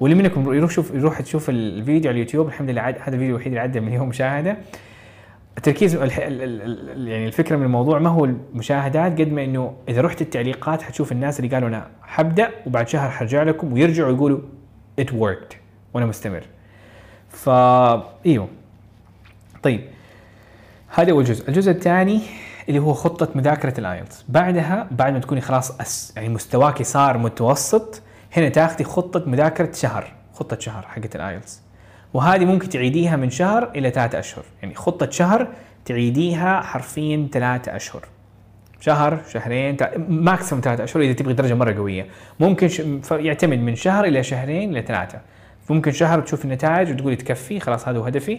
واللي 0.00 0.22
منكم 0.22 0.54
يروح 0.54 0.70
شوف 0.70 0.94
يروح 0.94 1.20
تشوف 1.20 1.50
الفيديو 1.50 2.10
على 2.10 2.16
اليوتيوب 2.16 2.46
الحمد 2.48 2.70
لله 2.70 2.82
هذا 2.82 2.96
الفيديو 2.98 3.28
الوحيد 3.28 3.46
اللي 3.46 3.60
عدى 3.60 3.80
مليون 3.80 4.08
مشاهده 4.08 4.56
التركيز. 5.56 5.94
يعني 5.94 7.26
الفكرة 7.26 7.56
من 7.56 7.62
الموضوع 7.62 7.98
ما 7.98 8.10
هو 8.10 8.24
المشاهدات 8.24 9.20
قد 9.20 9.32
ما 9.32 9.44
إنه 9.44 9.74
إذا 9.88 10.00
رحت 10.00 10.22
التعليقات 10.22 10.82
حتشوف 10.82 11.12
الناس 11.12 11.40
اللي 11.40 11.54
قالوا 11.54 11.68
أنا 11.68 11.88
حبدأ 12.02 12.50
وبعد 12.66 12.88
شهر 12.88 13.10
حرجع 13.10 13.42
لكم 13.42 13.72
ويرجعوا 13.72 14.12
يقولوا 14.12 14.40
it 15.00 15.08
worked 15.08 15.56
وأنا 15.94 16.06
مستمر. 16.06 16.44
فا 17.28 18.12
إيوه. 18.26 18.48
طيب. 19.62 19.80
هذا 20.88 21.10
اول 21.10 21.24
جزء 21.24 21.48
الجزء 21.48 21.70
الثاني 21.70 22.20
اللي 22.68 22.78
هو 22.78 22.92
خطة 22.92 23.28
مذاكرة 23.34 23.80
ال 23.80 23.87
IELTS 23.87 24.24
بعدها 24.28 24.88
بعد 24.90 25.12
ما 25.12 25.18
تكوني 25.18 25.40
خلاص 25.40 25.80
أس 25.80 26.12
يعني 26.16 26.28
مستواك 26.28 26.82
صار 26.82 27.18
متوسط 27.18 28.02
هنا 28.36 28.48
تاخذي 28.48 28.84
خطة 28.84 29.30
مذاكرة 29.30 29.72
شهر 29.72 30.12
خطة 30.34 30.58
شهر 30.58 30.82
حقت 30.82 31.16
ال 31.16 31.24
IELTS 31.24 31.62
وهذه 32.16 32.44
ممكن 32.44 32.68
تعيديها 32.68 33.16
من 33.16 33.30
شهر 33.30 33.70
إلى 33.74 33.90
ثلاثة 33.90 34.18
أشهر. 34.18 34.44
يعني 34.62 34.74
خطة 34.74 35.10
شهر 35.10 35.48
تعيديها 35.84 36.60
حرفيا 36.60 37.28
ثلاثة 37.32 37.76
أشهر. 37.76 38.04
شهر 38.80 39.20
شهرين 39.32 39.76
ماكسيموم 40.08 40.64
ثلاثة 40.64 40.84
أشهر 40.84 41.02
إذا 41.02 41.12
تبغي 41.12 41.34
درجة 41.34 41.54
مرة 41.54 41.74
قوية. 41.74 42.06
ممكن 42.40 42.68
ش... 42.68 42.82
يعتمد 43.10 43.58
من 43.58 43.74
شهر 43.74 44.04
إلى 44.04 44.22
شهرين 44.22 44.70
إلى 44.70 44.82
ثلاثة. 44.82 45.20
ممكن 45.70 45.92
شهر 45.92 46.20
تشوف 46.20 46.44
النتائج 46.44 46.90
وتقولي 46.90 47.16
تكفي 47.16 47.60
خلاص 47.60 47.88
هذا 47.88 47.98
هو 47.98 48.04
هدفي. 48.04 48.38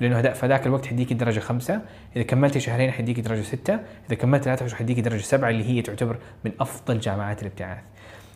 لأنه 0.00 0.18
هذا 0.18 0.32
في 0.32 0.46
ذاك 0.46 0.66
الوقت 0.66 0.86
حيديك 0.86 1.12
درجة 1.12 1.40
خمسة، 1.40 1.80
إذا 2.16 2.24
كملتي 2.24 2.60
شهرين 2.60 2.90
حيديك 2.90 3.20
درجة 3.20 3.42
ستة، 3.42 3.74
إذا 4.08 4.14
كملت 4.14 4.44
ثلاثة 4.44 4.66
أشهر 4.66 4.76
حيديك 4.76 5.00
درجة 5.00 5.22
سبعة 5.22 5.50
اللي 5.50 5.64
هي 5.64 5.82
تعتبر 5.82 6.16
من 6.44 6.52
أفضل 6.60 7.00
جامعات 7.00 7.42
الابتعاث. 7.42 7.78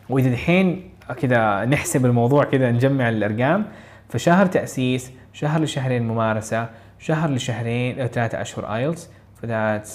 وإذا 0.09 0.29
الحين 0.29 0.89
كذا 1.21 1.65
نحسب 1.65 2.05
الموضوع 2.05 2.43
كذا 2.43 2.71
نجمع 2.71 3.09
الأرقام. 3.09 3.65
فشهر 4.09 4.45
تأسيس، 4.45 5.11
شهر 5.33 5.61
لشهرين 5.61 6.07
ممارسة، 6.07 6.69
شهر 6.99 7.29
لشهرين 7.29 7.99
أو 7.99 8.07
ثلاثة 8.07 8.41
أشهر 8.41 8.75
IELTS 8.75 9.09
فذات 9.41 9.89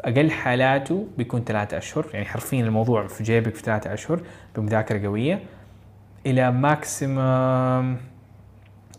أقل 0.00 0.30
حالاته 0.30 1.06
بيكون 1.18 1.44
ثلاثة 1.44 1.78
أشهر 1.78 2.06
يعني 2.12 2.26
حرفيا 2.26 2.60
الموضوع 2.60 3.06
في 3.06 3.24
جيبك 3.24 3.54
في 3.54 3.62
ثلاثة 3.62 3.94
أشهر 3.94 4.20
بمذاكرة 4.56 5.06
قوية. 5.06 5.42
إلى 6.26 6.52
maximum 6.52 7.96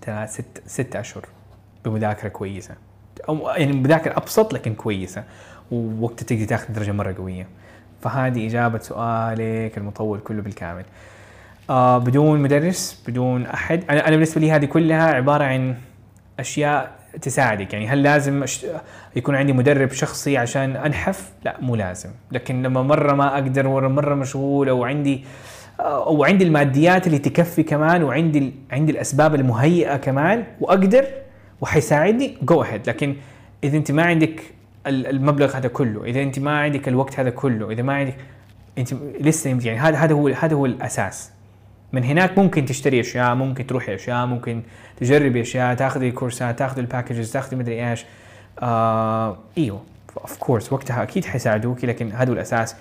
ثلاث 0.02 0.34
ست 0.34 0.62
ست 0.66 0.96
أشهر 0.96 1.26
بمذاكرة 1.86 2.30
كويسة. 2.30 2.76
أو 3.30 3.50
يعني 3.50 3.74
مذاكرة 3.74 4.18
أبسط 4.18 4.54
لكن 4.54 4.74
كويسة 4.74 5.24
ووقتها 5.72 6.26
تقدر 6.26 6.46
تاخذ 6.46 6.74
درجة 6.74 6.92
مرة 6.92 7.14
قوية. 7.14 7.48
فهذه 8.02 8.48
إجابة 8.48 8.80
سؤالك 8.80 9.78
المطول 9.78 10.20
كله 10.20 10.42
بالكامل. 10.42 10.86
آه 11.70 11.98
بدون 11.98 12.40
مدرس 12.40 13.04
بدون 13.08 13.46
أحد. 13.46 13.84
أنا 13.90 14.08
أنا 14.08 14.16
بالنسبة 14.16 14.42
لي 14.42 14.52
هذه 14.52 14.66
كلها 14.66 15.14
عبارة 15.14 15.44
عن 15.44 15.76
أشياء 16.40 17.00
تساعدك. 17.22 17.74
يعني 17.74 17.88
هل 17.88 18.04
لازم. 18.04 18.46
يكون 19.16 19.36
عندي 19.36 19.54
مدرب 19.54 19.92
شخصي 19.92 20.38
عشان 20.38 20.76
أنحف؟ 20.76 21.32
لا 21.46 21.58
مو 21.62 21.76
لازم. 21.76 22.10
لكن 22.32 22.64
لما 22.64 22.82
مرة 22.82 23.14
ما 23.14 23.34
أقدر 23.34 23.68
مره 23.88 24.16
مشغول 24.16 24.70
أو 24.70 24.86
عندي 24.86 25.24
أو 25.80 26.24
عندي 26.24 26.44
الماديات 26.44 27.08
اللي 27.08 27.20
تكفي 27.20 27.64
كمان 27.64 28.04
وعندي 28.04 28.54
عندي 28.72 28.92
الأسباب 28.92 29.36
المهيئة 29.36 29.98
كمان 29.98 30.44
وأقدر 30.62 31.06
وحيساعدني 31.62 32.38
go 32.42 32.64
ahead 32.64 32.90
لكن 32.90 33.16
إذا 33.64 33.78
أنت 33.78 33.92
ما 33.92 34.04
عندك 34.04 34.42
المبلغ 34.88 35.58
هذا 35.58 35.68
كله 35.68 36.04
إذا 36.04 36.22
أنت 36.22 36.40
ما 36.40 36.60
عندك 36.60 36.88
الوقت 36.88 37.20
هذا 37.20 37.30
كله 37.30 37.72
إذا 37.72 37.84
ما 37.84 37.94
عندك 37.94 38.16
أنت 38.78 38.94
لسه 39.20 39.60
يعني 39.64 39.80
هذا 39.80 39.98
هذا 39.98 40.14
هو 40.14 40.28
هذا 40.28 40.56
هو 40.56 40.66
الأساس. 40.66 41.32
من 41.94 42.04
هناك 42.04 42.38
ممكن 42.38 42.66
تشتري 42.66 43.00
أشياء 43.00 43.36
ممكن 43.36 43.68
تروحي 43.68 43.96
أشياء 43.96 44.26
ممكن 44.26 44.62
تجربي 44.98 45.42
أشياء 45.42 45.76
تاخذي 45.76 46.12
كورسات 46.12 46.60
تاخذي 46.60 46.82
ال 46.82 46.87
packages 46.87 47.32
تاخذي 47.32 47.56
مدري 47.56 47.90
إيش. 47.90 48.06
آه 48.60 49.38
إيوه 49.58 49.82
of 50.18 50.38
course 50.38 50.74
وقتها 50.74 51.04
أكيد 51.04 51.26
حيساعدوكي 51.26 51.88
لكن 51.88 52.12
هذا 52.12 52.32
الأساس 52.32 52.76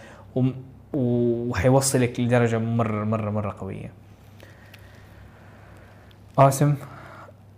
وحيوصلك 0.92 2.20
لدرجة 2.20 2.58
مرة 2.58 3.04
مرة 3.04 3.30
مرة 3.30 3.56
قوية. 3.60 3.90
awesome 6.40 6.74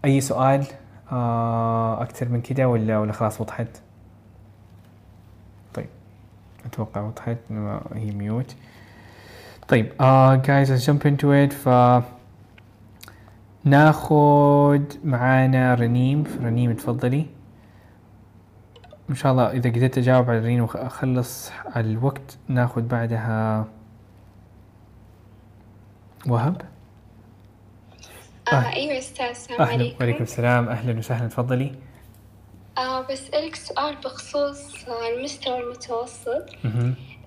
أي 0.04 0.20
سؤال؟ 0.20 0.64
آه 1.12 2.02
أكثر 2.02 2.28
من 2.28 2.40
كده 2.40 2.68
ولا 2.68 2.98
ولا 2.98 3.12
خلاص 3.12 3.40
وضحت؟ 3.40 3.80
طيب 5.74 5.86
أتوقع 6.66 7.00
وضحت 7.00 7.36
هي 7.94 8.10
ميوت 8.10 8.54
طيب 9.70 9.92
uh, 9.92 10.36
guys 10.46 10.68
let's 10.68 10.84
jump 10.86 11.04
into 11.06 11.30
it. 11.30 11.52
ف 11.52 11.68
ناخذ 13.64 14.82
معانا 15.04 15.74
رنيم. 15.74 16.24
رنيم 16.42 16.72
تفضلي 16.72 17.26
إن 19.10 19.14
شاء 19.14 19.32
الله 19.32 19.50
إذا 19.50 19.70
قدرت 19.70 19.98
أجاوب 19.98 20.30
على 20.30 20.38
رنيم 20.38 20.62
وأخلص 20.62 21.50
الوقت 21.76 22.38
ناخذ 22.48 22.82
بعدها 22.82 23.64
وهب. 26.26 26.62
آه 28.52 28.72
أيوة 28.72 28.98
أستاذ 28.98 29.26
السلام 29.26 29.62
عليكم. 29.62 29.96
وعليكم 30.00 30.22
السلام. 30.22 30.68
أهلا 30.68 30.98
وسهلا. 30.98 31.28
تفضلي 31.28 31.72
آه 32.78 33.00
بسألك 33.00 33.54
سؤال 33.54 33.96
بخصوص 34.04 34.88
آه، 34.88 35.18
المستوى 35.18 35.60
المتوسط. 35.60 36.50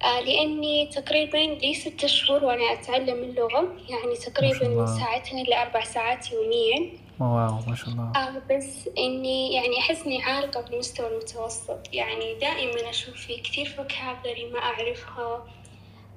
آه 0.03 0.19
لأني 0.19 0.87
تقريبا 0.87 1.37
لي 1.37 1.73
ست 1.73 2.05
شهور 2.05 2.43
وأنا 2.45 2.73
أتعلم 2.73 3.23
اللغة 3.23 3.75
يعني 3.89 4.15
تقريبا. 4.15 4.67
من 4.67 4.87
ساعتين 4.87 5.39
إلى 5.39 5.61
أربع 5.61 5.83
ساعات 5.83 6.31
يوميا. 6.31 6.91
wow 7.19 7.59
ما 7.67 7.75
شاء 7.75 7.89
الله. 7.89 8.11
آه 8.15 8.41
بس 8.51 8.89
إني 8.97 9.53
يعني 9.53 9.79
أحس 9.79 10.05
إني 10.05 10.23
عالقة 10.23 10.61
بالمستوى 10.61 11.07
المتوسط. 11.07 11.79
يعني 11.93 12.33
دائما 12.33 12.89
أشوف 12.89 13.15
في 13.15 13.37
كثير 13.37 13.65
vocabulary 13.65 14.45
ما 14.45 14.59
أعرفها 14.59 15.47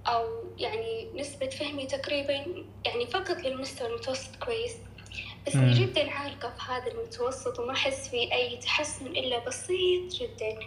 أو 0.06 0.24
يعني 0.58 1.08
نسبة 1.14 1.48
فهمي 1.48 1.86
تقريبا 1.86 2.46
يعني 2.86 3.06
فقط 3.06 3.36
للمستوى 3.36 3.88
المتوسط 3.88 4.36
كويس. 4.36 4.76
بس 5.46 5.56
مم. 5.56 5.72
جدا 5.72 6.10
عالقة 6.10 6.48
في 6.48 6.72
هذا 6.72 6.92
المتوسط 6.92 7.58
وما 7.58 7.72
أحس 7.72 8.08
في 8.08 8.32
أي 8.32 8.56
تحسن 8.56 9.06
إلا 9.06 9.38
بسيط 9.46 10.12
جدا. 10.12 10.58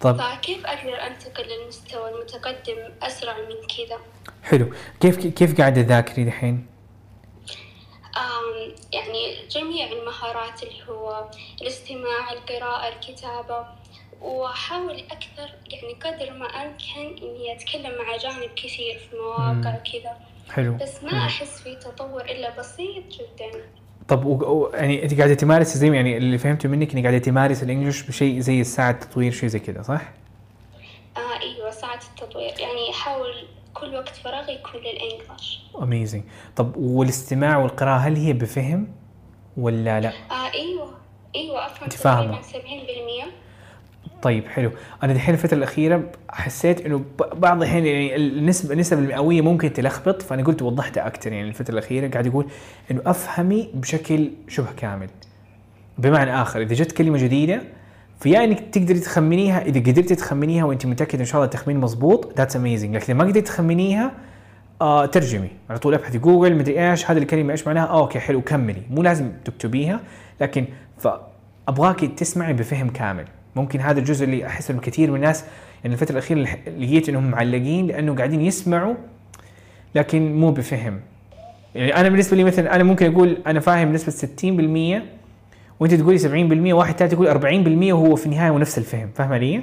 طب 0.00 0.20
فكيف 0.20 0.66
أقدر 0.66 1.06
أنتقل 1.06 1.44
للمستوى 1.44 2.10
المتقدم 2.10 2.76
أسرع 3.02 3.38
من 3.38 3.66
كذا؟ 3.76 3.98
حلو. 4.42 4.72
كيف 5.00 5.26
كيف 5.26 5.60
قاعدة 5.60 5.82
تذاكري 5.82 6.24
دحين؟ 6.24 6.66
يعني 8.92 9.46
جميع 9.50 9.92
المهارات 9.92 10.62
اللي 10.62 10.82
هو 10.88 11.30
الاستماع 11.62 12.32
القراءة 12.32 12.88
الكتابة 12.88 13.66
وأحاول 14.20 14.98
أكثر 15.10 15.54
يعني 15.70 15.94
قدر 15.94 16.30
ما 16.32 16.46
أمكن 16.46 17.24
إني 17.24 17.56
أتكلم 17.56 17.98
مع 17.98 18.14
أجانب 18.14 18.50
كثير 18.56 18.98
في 18.98 19.16
مواقع 19.16 19.52
مم. 19.52 19.76
وكذا. 19.76 20.18
حلو. 20.50 20.74
بس 20.74 21.02
ما 21.02 21.26
أحس 21.26 21.60
في 21.60 21.76
تطور 21.76 22.24
إلا 22.24 22.58
بسيط 22.58 23.04
جدا. 23.06 23.50
طب 24.08 24.24
و... 24.24 24.32
و... 24.34 24.70
يعني 24.74 25.02
انت 25.04 25.18
قاعدة 25.18 25.34
تمارس 25.34 25.76
زي 25.76 25.94
يعني 25.94 26.16
اللي 26.16 26.38
فهمته 26.38 26.68
منك 26.68 26.92
انك 26.94 27.02
قاعدة 27.02 27.18
تمارس 27.18 27.62
الإنجليش 27.62 28.02
بشيء 28.02 28.40
زي 28.40 28.60
الساعة 28.60 28.92
تطوير 28.92 29.32
شيء 29.32 29.48
زي 29.48 29.58
كذا 29.58 29.82
صح؟ 29.82 30.12
آه 31.16 31.40
أيوة 31.40 31.70
ساعة 31.70 32.00
التطوير 32.14 32.52
يعني 32.60 32.90
أحاول 32.90 33.32
كل 33.74 33.94
وقت 33.94 34.08
فراغي 34.08 34.54
يكون 34.54 34.80
للإنجليش 34.80 35.60
اميزنج 35.82 36.22
طب 36.56 36.76
والاستماع 36.76 37.56
والقراءة 37.58 37.98
هل 37.98 38.16
هي 38.16 38.32
بفهم 38.32 38.88
ولا 39.56 40.00
لا؟ 40.00 40.12
أيوة 41.34 41.66
أفهم 41.66 41.84
أنت 41.84 41.92
فاهمة. 41.92 42.40
تقريبا 42.40 43.24
70% 43.24 43.47
طيب 44.22 44.48
حلو. 44.48 44.70
أنا 45.02 45.12
دحين 45.12 45.34
الفترة 45.34 45.56
الأخيرة 45.58 46.02
حسيت 46.30 46.86
إنه 46.86 47.04
بعض 47.36 47.56
الاحيان 47.56 47.86
يعني 47.86 48.16
النسبة 48.16 48.72
النسب 48.72 48.98
المئوية 48.98 49.40
ممكن 49.40 49.72
تلخبط 49.72 50.22
فأنا 50.22 50.44
قلت 50.44 50.62
وضحتها 50.62 51.06
أكثر 51.06 51.32
يعني 51.32 51.48
الفترة 51.48 51.72
الأخيرة 51.72 52.08
قاعد 52.08 52.26
يقول 52.26 52.46
إنه 52.90 53.00
أفهمي 53.06 53.70
بشكل 53.74 54.30
شبه 54.48 54.72
كامل. 54.76 55.08
بمعنى 55.98 56.42
آخر 56.42 56.60
إذا 56.60 56.74
جت 56.74 56.92
كلمة 56.92 57.18
جديدة 57.18 57.62
فيا 58.20 58.44
إنك 58.44 58.60
تقدري 58.60 58.98
تخمنيها 58.98 59.62
إذا 59.62 59.80
قدرتي 59.80 60.14
تخمنيها 60.14 60.64
وانت 60.64 60.86
متاكد 60.86 61.18
إن 61.18 61.24
شاء 61.24 61.34
الله 61.34 61.44
التخمين 61.44 61.76
مضبوط 61.76 62.38
that's 62.38 62.56
amazing 62.56 62.96
لكن 62.96 63.14
ما 63.14 63.24
قدرتي 63.24 63.40
تخمنيها 63.40 64.12
آه 64.80 65.06
ترجمي. 65.06 65.50
على 65.70 65.78
طول 65.78 65.94
ابحثي 65.94 66.18
جوجل 66.18 66.56
مدري 66.56 66.90
إيش 66.90 67.10
هذه 67.10 67.18
الكلمة 67.18 67.52
إيش 67.52 67.66
معناها؟ 67.66 67.88
آه 67.88 68.00
okay 68.00 68.20
حلو 68.20 68.40
كملي. 68.40 68.82
مو 68.90 69.02
لازم 69.02 69.32
تكتبيها 69.44 70.00
لكن 70.40 70.64
فابغاكي 70.98 72.06
تسمعي 72.06 72.52
بفهم 72.52 72.88
كامل. 72.88 73.24
ممكن 73.60 73.80
هذا 73.80 74.00
الجزء 74.00 74.24
اللي 74.24 74.46
أحس 74.46 74.70
إنه 74.70 74.80
كثير 74.80 75.10
من 75.10 75.16
الناس 75.16 75.44
يعني 75.84 75.94
الفترة 75.94 76.12
الأخيرة 76.12 76.48
لقيت 76.78 77.08
إنهم 77.08 77.30
معلقين 77.30 77.86
لأنه 77.86 78.14
قاعدين 78.14 78.40
يسمعوا 78.40 78.94
لكن 79.94 80.36
مو 80.36 80.50
بفهم. 80.50 81.00
يعني 81.74 81.96
أنا 81.96 82.08
بالنسبة 82.08 82.36
لي 82.36 82.44
مثلا 82.44 82.74
أنا 82.74 82.84
ممكن 82.84 83.12
أقول 83.12 83.38
أنا 83.46 83.60
فاهم 83.60 83.88
بنسبه 83.88 84.12
60% 85.00 85.02
وأنت 85.80 85.94
تقولي 85.94 86.18
70% 86.18 86.74
واحد 86.74 86.96
ثالث 86.96 87.12
يقول 87.12 87.28
40% 87.28 87.92
وهو 87.92 88.16
في 88.16 88.26
النهاية 88.26 88.50
هو 88.50 88.58
نفس 88.58 88.78
الفهم 88.78 89.10
فاهمة 89.14 89.34
علي؟ 89.34 89.62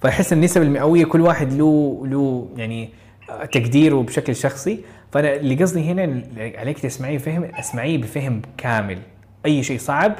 فأحس 0.00 0.32
النسب 0.32 0.62
المئوية 0.62 1.04
كل 1.04 1.20
واحد 1.20 1.52
له 1.52 2.02
له 2.06 2.48
يعني 2.56 2.88
تقديره 3.52 4.02
بشكل 4.02 4.36
شخصي. 4.36 4.80
فأنا 5.12 5.34
اللي 5.34 5.54
قصدي 5.54 5.84
هنا 5.84 6.22
عليك 6.58 6.78
تسمعيه 6.78 7.18
فهم 7.18 7.44
اسمعيه 7.44 7.98
بفهم 7.98 8.42
كامل. 8.58 8.98
أي 9.46 9.62
شيء 9.62 9.78
صعب 9.78 10.14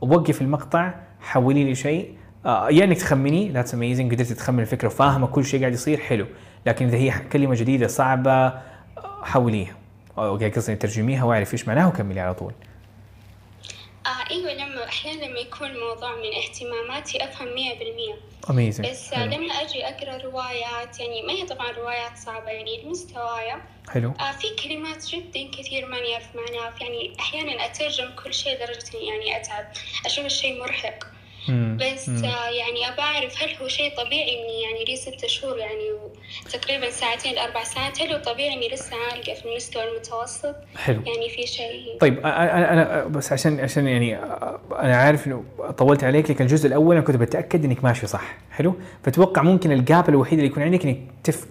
وقف 0.00 0.42
المقطع 0.42 0.94
حولي 1.24 1.64
لي 1.64 1.74
شيء. 1.74 2.14
آه 2.46 2.70
يا 2.70 2.84
إنك 2.84 2.98
تخمني 2.98 3.48
that's 3.48 3.74
amazing 3.74 4.14
قدرت 4.14 4.32
تخمن 4.32 4.60
الفكرة 4.60 4.88
وفاهمة 4.88 5.26
كل 5.26 5.44
شيء 5.44 5.60
قاعد 5.60 5.72
يصير 5.72 6.00
حلو. 6.00 6.26
لكن 6.66 6.86
إذا 6.86 6.96
هي 6.96 7.14
كلمة 7.32 7.54
جديدة 7.54 7.86
صعبة 7.86 8.32
آه، 8.32 8.62
حوليها. 9.22 9.76
أو 10.18 10.36
قصدي 10.36 10.76
ترجميها 10.76 11.24
وأعرف 11.24 11.52
إيش 11.52 11.68
معناها 11.68 11.86
وكملي 11.86 12.20
على 12.20 12.34
طول. 12.34 12.52
آه 14.06 14.30
أيوة 14.30 14.52
لما 14.52 14.84
أحيانا 14.84 15.24
لما 15.24 15.38
يكون 15.38 15.68
موضوع 15.68 16.16
من 16.16 16.30
اهتماماتي 16.42 17.18
بالمية. 17.78 18.14
اميزنج 18.50 18.90
بس 18.90 19.12
آه، 19.12 19.26
لما 19.26 19.52
أجي 19.54 19.84
أقرأ 19.84 20.22
روايات 20.24 21.00
يعني 21.00 21.22
ما 21.22 21.32
هي 21.32 21.46
طبعا 21.46 21.70
روايات 21.70 22.16
صعبة 22.16 22.50
يعني 22.50 22.82
لمستوايا 22.82 23.62
حلو. 23.88 24.10
آه 24.10 24.32
في 24.32 24.46
كلمات 24.62 25.06
جدا 25.06 25.50
كثير 25.58 25.86
ماني 25.86 26.12
أعرف 26.12 26.36
معناها 26.36 26.72
يعني 26.80 27.12
أحيانا 27.20 27.64
أترجم 27.66 28.08
كل 28.24 28.34
شيء 28.34 28.56
لدرجة 28.56 28.96
إني 28.96 29.06
يعني 29.06 29.40
أتعب 29.40 29.64
أشوف 30.06 30.24
الشيء 30.26 30.60
مرهق. 30.60 31.13
بس. 31.48 32.08
آه 32.08 32.48
يعني 32.48 32.88
أبى 32.88 33.00
أعرف 33.02 33.42
هل 33.42 33.48
هو 33.62 33.68
شيء 33.68 33.96
طبيعي 33.96 34.22
إني 34.22 34.62
يعني 34.62 34.84
لي 34.84 34.96
ست 34.96 35.26
شهور 35.26 35.58
يعني 35.58 35.90
تقريبا 36.52 36.90
ساعتين 36.90 37.34
لأربع 37.34 37.64
ساعات 37.64 38.02
هل 38.02 38.12
هو 38.12 38.18
طبيعي 38.18 38.54
إني 38.54 38.68
لسه 38.68 38.96
عالقة 39.10 39.34
في 39.34 39.44
المستوى 39.48 39.82
المتوسط؟ 39.84 40.54
حلو. 40.76 41.02
يعني 41.06 41.30
في 41.30 41.46
شيء. 41.46 41.98
طيب 42.00 42.18
أنا 42.18 42.56
أنا 42.58 42.72
أنا 42.72 43.04
بس 43.04 43.32
عشان 43.32 43.60
عشان 43.60 43.86
يعني 43.88 44.16
أنا 44.72 44.96
عارف 44.96 45.26
إنه 45.26 45.44
طولت 45.78 46.04
عليك 46.04 46.30
لكن 46.30 46.44
الجزء 46.44 46.66
الأول 46.66 46.96
أنا 46.96 47.04
كنت 47.04 47.16
بتأكد 47.16 47.64
إنك 47.64 47.84
ماشي 47.84 48.06
صح. 48.06 48.36
حلو؟ 48.50 48.74
فتوقع 49.04 49.42
ممكن 49.42 49.72
الجاب 49.72 50.08
الوحيد 50.08 50.38
اللي 50.38 50.50
يكون 50.50 50.62
عندك 50.62 50.84
إنك 50.86 50.98
تف... 51.24 51.46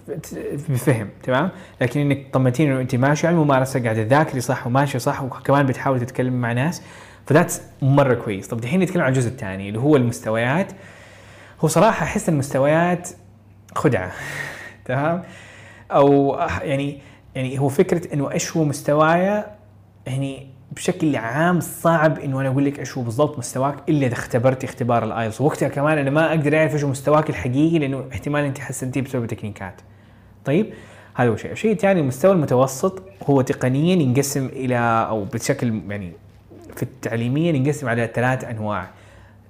بفهم 0.68 1.10
تمام؟ 1.22 1.50
لكن 1.80 2.00
إنك 2.00 2.26
طمنتيني 2.32 2.72
إنه 2.72 2.80
أنت 2.80 2.94
ماشي 2.94 3.26
على 3.26 3.34
الممارسه 3.34 3.82
قاعدة 3.82 4.02
تذاكري 4.02 4.40
صح 4.40 4.66
وماشيه 4.66 4.98
صح 4.98 5.22
وكمان 5.22 5.66
بتحاولي 5.66 6.00
تتكلم 6.00 6.32
مع 6.40 6.52
ناس. 6.52 6.82
فذات 7.26 7.54
مرة 7.82 8.14
كويس. 8.14 8.48
طب 8.48 8.60
دحين 8.60 8.80
نتكلم 8.80 9.02
عن 9.02 9.08
الجزء 9.08 9.28
الثاني 9.28 9.68
اللي 9.68 9.78
هو 9.78 9.96
المستويات. 9.96 10.72
هو 11.60 11.68
صراحة 11.68 12.04
أحس 12.04 12.28
المستويات 12.28 13.08
خدعة. 13.74 14.12
تمام؟ 14.86 15.22
أو 15.90 16.38
يعني 16.62 16.98
يعني 17.34 17.58
هو 17.58 17.68
فكرة 17.68 18.14
إنه 18.14 18.32
إيش 18.32 18.56
هو 18.56 18.64
مستوايا 18.64 19.46
يعني 20.06 20.46
بشكل 20.72 21.16
عام 21.16 21.60
صعب 21.60 22.18
إنه 22.18 22.40
أنا 22.40 22.48
أقول 22.48 22.64
لك 22.64 22.78
إيش 22.78 22.98
هو 22.98 23.02
بالضبط 23.02 23.38
مستواك 23.38 23.76
إلا 23.88 24.06
إذا 24.06 24.14
اختبرت 24.14 24.64
اختبار 24.64 25.04
الـ 25.04 25.09
IELTS. 25.09 25.40
وقتها 25.40 25.68
كمان 25.68 25.98
أنا 25.98 26.10
ما 26.10 26.28
أقدر 26.28 26.58
أعرف 26.58 26.74
إيش 26.74 26.84
هو 26.84 26.90
مستواك 26.90 27.30
الحقيقي 27.30 27.78
لأنه 27.78 28.04
احتمال 28.12 28.44
أنت 28.44 28.58
حسنتيه 28.58 29.00
بسبب 29.00 29.26
techniques. 29.26 29.80
طيب؟ 30.44 30.72
هذا 31.14 31.28
هو 31.28 31.36
شيء. 31.36 31.52
الشيء 31.52 31.72
الثاني 31.72 32.00
المستوى 32.00 32.32
المتوسط 32.32 33.02
هو 33.22 33.40
تقنيا 33.40 33.96
ينقسم 33.96 34.46
إلى 34.46 34.76
أو 35.08 35.24
بشكل 35.24 35.80
يعني 35.88 36.12
في 36.76 36.82
التعليميا 36.82 37.52
ينقسم 37.52 37.88
على 37.88 38.10
ثلاث 38.14 38.44
أنواع. 38.44 38.90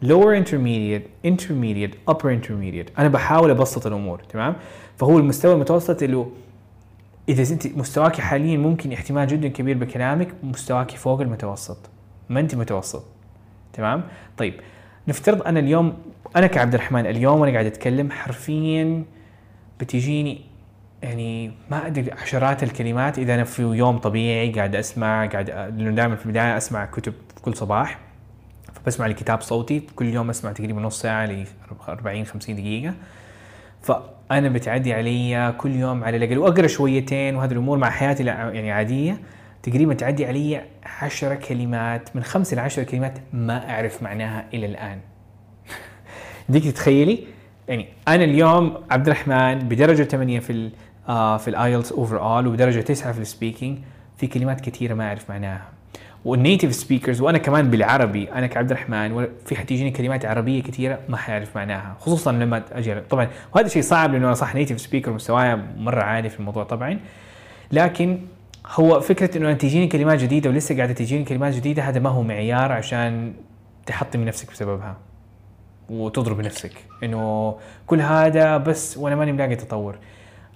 lower 0.05 0.35
intermediate 0.43 1.29
intermediate 1.31 1.95
upper 2.11 2.27
intermediate. 2.27 2.99
أنا 2.99 3.09
بحاول 3.09 3.51
أبسط 3.51 3.87
الأمور 3.87 4.19
تمام؟ 4.29 4.57
فهو 4.97 5.19
المستوى 5.19 5.55
المتوسط 5.55 6.03
اللي 6.03 6.17
هو 6.17 6.27
إذا 7.29 7.55
أنت 7.55 7.67
مستواك 7.67 8.21
حاليا 8.21 8.57
ممكن 8.57 8.93
احتمال 8.93 9.27
جدا 9.27 9.49
كبير 9.49 9.79
بكلامك 9.79 10.29
مستواك 10.43 10.91
فوق 10.91 11.21
المتوسط 11.21 11.79
ما 12.29 12.41
أنت 12.41 12.55
متوسط 12.55 13.05
تمام؟ 13.73 14.03
طيب 14.37 14.55
نفترض 15.09 15.43
أنا 15.43 15.61
اليوم 15.61 15.95
أنا 16.37 16.47
كعبد 16.47 16.75
الرحمن 16.75 17.07
اليوم 17.07 17.41
وأنا 17.41 17.53
قاعد 17.53 17.67
أتكلم 17.67 18.11
حرفيا 18.11 19.05
بتجيني 19.81 20.41
يعني 21.05 21.53
ما 21.71 21.87
أدري 21.87 22.13
عشرات 22.13 22.63
الكلمات 22.63 23.19
إذا 23.19 23.35
أنا 23.35 23.45
في 23.45 23.63
يوم 23.63 23.99
طبيعي 23.99 24.53
قاعد 24.53 24.77
أسمع 24.77 25.27
قاعد 25.27 25.51
لأنه 25.51 25.91
دائما 25.91 26.17
في 26.17 26.27
البداية 26.27 26.57
أسمع 26.57 26.85
كتب 26.85 27.15
كل 27.43 27.57
صباح 27.57 27.99
فبسمع 28.73 29.07
لي 29.07 29.15
كتاب 29.15 29.41
صوتي 29.41 29.83
كل 29.97 30.07
يوم 30.07 30.31
أسمع 30.31 30.53
تقريبا 30.53 30.81
نص 30.81 31.01
ساعة 31.01 31.27
ل 31.27 31.47
40 31.89 32.25
50 32.25 32.57
دقيقة. 32.57 32.95
فأنا 33.83 34.49
بتعدي 34.49 34.93
علي 34.93 35.55
كل 35.59 35.77
يوم 35.77 36.05
على 36.05 36.17
الأقل 36.17 36.39
وأقرأ 36.39 36.67
شويتين 36.67 37.37
وهذه 37.37 37.53
الأمور 37.53 37.79
مع 37.79 37.91
حياتي 37.91 38.25
يعني 38.25 38.73
عادية. 38.73 39.21
تقريبا 39.63 39.95
تعدي 39.95 40.27
علي 40.27 40.65
10 41.01 41.35
كلمات 41.35 42.17
من 42.17 42.23
خمس 42.23 42.53
إلى 42.53 42.61
10 42.61 42.83
كلمات 42.83 43.19
ما 43.33 43.71
أعرف 43.71 44.03
معناها 44.03 44.45
إلى 44.55 44.67
الآن. 44.67 44.99
ديك 46.49 46.65
تتخيلي 46.65 47.35
يعني 47.69 47.89
أنا 48.09 48.25
اليوم 48.25 48.75
عبد 48.91 49.07
الرحمن 49.07 49.59
بدرجة 49.59 50.03
8 50.03 50.41
في 50.41 50.71
في 51.07 51.49
الـ 51.49 51.93
IELTS 51.93 52.21
overall 52.21 52.47
وبدرجه 52.47 52.81
9 52.81 53.13
في 53.13 53.21
الـ 53.21 53.27
speaking 53.27 53.79
في 54.17 54.27
كلمات 54.27 54.61
كثيره 54.61 54.95
ما 54.95 55.09
أعرف 55.09 55.31
معناها. 55.31 55.75
وال 56.25 56.37
native 56.37 56.75
speakers 56.75 57.21
وأنا 57.21 57.39
كمان 57.39 57.71
بالعربي 57.71 58.33
أنا 58.33 58.47
كعبد 58.47 58.71
الرحمن 58.71 59.27
في 59.47 59.57
حتيجيني 59.57 59.91
كلمات 59.91 60.25
عربية 60.25 60.63
كثيره 60.63 60.99
ما 61.09 61.17
حاعرف 61.17 61.57
معناها 61.57 61.97
خصوصا 62.01 62.33
لما 62.33 62.63
أجي 62.73 63.01
طبعا 63.01 63.29
وهذا 63.55 63.69
شيء 63.69 63.83
صعب 63.83 64.13
لأنه 64.13 64.27
أنا 64.27 64.35
صح 64.35 64.55
native 64.55 64.81
speaker 64.81 65.13
مستواي 65.13 65.57
مرة 65.77 66.03
عالي 66.03 66.29
في 66.31 66.41
الموضوع 66.41 66.65
طبعا. 66.65 67.01
لكن 67.73 68.19
هو 68.67 69.01
فكرة 69.01 69.39
إنه 69.39 69.53
تجيني 69.53 69.87
كلمات 69.87 70.19
جديدة 70.19 70.51
ولسه 70.51 70.77
قاعدة 70.77 70.93
تجيني 70.93 71.25
كلمات 71.25 71.55
جديدة 71.55 71.83
هذا 71.83 72.01
ما 72.01 72.11
هو 72.11 72.23
معيار 72.23 72.73
عشان 72.73 73.33
تحطمي 73.87 74.25
نفسك 74.25 74.51
بسببها 74.51 74.97
وتضرب 75.91 76.41
نفسك. 76.41 76.73
إنه 77.03 77.55
كل 77.87 78.01
هذا 78.01 78.57
بس 78.57 78.99
وأنا 78.99 79.17
ماني 79.17 79.33
ملاقي 79.33 79.57
تطور. 79.57 79.99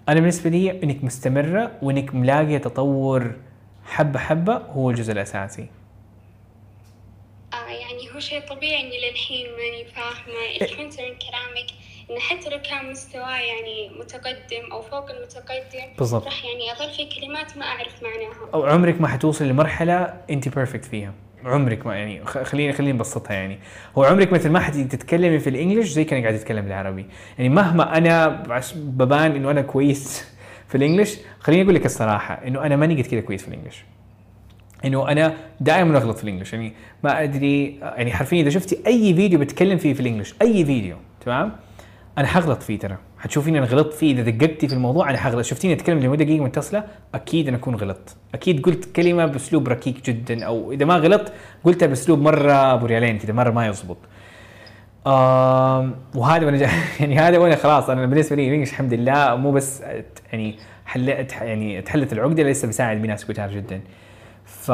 أنا 0.08 0.20
بالنسبة 0.20 0.50
لي 0.50 0.70
إنك 0.82 1.04
مستمرة 1.04 1.72
وإنك 1.82 2.14
ملاقية 2.14 2.58
تطور 2.58 3.32
حبة 3.84 4.18
حبة 4.18 4.56
هو 4.56 4.90
الجزء 4.90 5.12
الأساسي. 5.12 5.68
آه 7.54 7.68
يعني 7.68 8.14
هو 8.14 8.20
شيء 8.20 8.40
طبيعي 8.40 8.80
إني 8.80 9.10
للحين 9.10 9.46
ماني 9.46 9.84
فاهمة. 9.84 10.46
اللي 10.54 10.68
فهمته 10.68 11.02
من 11.02 11.18
كلامك 11.18 11.70
إنه 12.10 12.20
حتى 12.20 12.50
لو 12.50 12.62
كان 12.62 12.90
مستواي 12.90 13.46
يعني 13.48 13.90
متقدم 13.98 14.72
أو 14.72 14.82
فوق 14.82 15.10
المتقدم 15.10 15.96
بالضبط. 15.98 16.24
راح 16.24 16.44
يعني 16.44 16.72
أظل 16.72 16.90
في 16.94 17.20
كلمات 17.20 17.56
ما 17.56 17.64
أعرف 17.64 18.02
معناها. 18.02 18.50
أو 18.54 18.66
عمرك 18.66 19.00
ما 19.00 19.08
حتوصل 19.08 19.44
لمرحلة 19.44 20.20
أنت 20.30 20.48
perfect 20.48 20.84
فيها. 20.84 21.14
عمرك 21.44 21.86
ما 21.86 21.96
يعني 21.96 22.24
خليني 22.24 22.72
خليني 22.72 22.92
نبسطها 22.92 23.34
يعني. 23.34 23.58
هو 23.98 24.04
عمرك 24.04 24.32
مثل 24.32 24.50
ما 24.50 24.60
حتيجي 24.60 24.84
تتكلمي 24.84 25.38
في 25.38 25.50
ال 25.50 25.55
English 25.55 25.88
زي 25.88 26.04
كانك 26.04 26.22
قاعد 26.22 26.38
تتكلم 26.38 26.64
بالعربي. 26.64 27.06
يعني 27.38 27.48
مهما 27.48 27.98
أنا 27.98 28.42
ببان 28.76 29.32
إنه 29.32 29.50
أنا 29.50 29.62
كويس 29.62 30.24
في 30.68 30.74
ال 30.74 30.80
English 30.80 31.18
خليني 31.38 31.62
أقول 31.62 31.74
لك 31.74 31.86
الصراحة 31.86 32.34
إنه 32.46 32.66
أنا 32.66 32.76
ماني 32.76 33.02
قد 33.02 33.08
كذا 33.08 33.20
كويس 33.20 33.42
في 33.42 33.48
ال 33.48 33.52
English. 33.52 33.84
إنه 34.84 35.10
أنا 35.10 35.34
دائما 35.60 35.98
أغلط 35.98 36.16
في 36.16 36.24
ال 36.24 36.27
English. 36.27 36.52
يعني 36.52 36.72
ما 37.04 37.22
أدري 37.22 37.78
يعني 37.80 38.12
حرفيا 38.12 38.42
إذا 38.42 38.50
شفتي 38.50 38.78
أي 38.86 39.14
فيديو 39.14 39.38
بتكلم 39.38 39.78
فيه 39.78 39.94
في 39.94 40.00
ال 40.00 40.04
English 40.05 40.34
أي 40.42 40.64
فيديو 40.64 40.96
تمام؟ 41.24 41.52
أنا 42.18 42.26
حغلط 42.26 42.62
فيه 42.62 42.78
ترى. 42.78 42.96
حتشوفيني 43.18 43.58
أنا 43.58 43.66
غلطت 43.66 43.92
فيه 43.94 44.12
إذا 44.12 44.30
دققتي 44.30 44.68
في 44.68 44.74
الموضوع 44.74 45.10
أنا 45.10 45.18
حغلط 45.18 45.44
شفتيني 45.44 45.74
أتكلم 45.74 45.98
لمدة 45.98 46.24
دقيقة 46.24 46.44
متصله 46.44 46.84
أكيد 47.14 47.48
أنا 47.48 47.56
أكون 47.56 47.74
غلطت. 47.74 48.16
أكيد 48.34 48.62
قلت 48.62 48.96
كلمة 48.96 49.26
بأسلوب 49.26 49.68
ركيك 49.68 50.10
جدا 50.10 50.44
أو 50.44 50.72
إذا 50.72 50.84
ما 50.84 50.96
غلطت 50.96 51.32
قلتها 51.64 51.86
بأسلوب 51.86 52.22
مرة 52.22 52.52
ابو 52.52 52.86
ريالين 52.86 53.18
كذا 53.18 53.32
مرة 53.32 53.50
ما 53.50 53.66
يزبط. 53.66 53.96
وهذا 56.14 56.46
وأنا 56.46 56.56
يعني 57.00 57.18
هذا 57.18 57.38
وأنا 57.38 57.56
خلاص 57.56 57.90
أنا 57.90 58.06
بالنسبة 58.06 58.36
لي 58.36 58.42
الانجليش 58.42 58.70
الحمد 58.70 58.94
لله 58.94 59.36
مو 59.36 59.52
بس 59.52 59.82
يعني 60.32 60.56
حلت 60.86 61.32
يعني 61.32 61.82
تحلت 61.82 62.12
العقدة 62.12 62.42
لسه 62.42 62.68
بساعد 62.68 63.02
بناس 63.02 63.24
كتار 63.24 63.50
جدا. 63.50 63.80
ف 64.44 64.72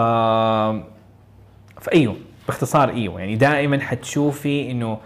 فأيوه 1.80 2.16
باختصار 2.46 2.90
أيوه. 2.90 3.20
يعني 3.20 3.36
دائما 3.36 3.80
حتشوفي 3.80 4.70
إنه 4.70 4.98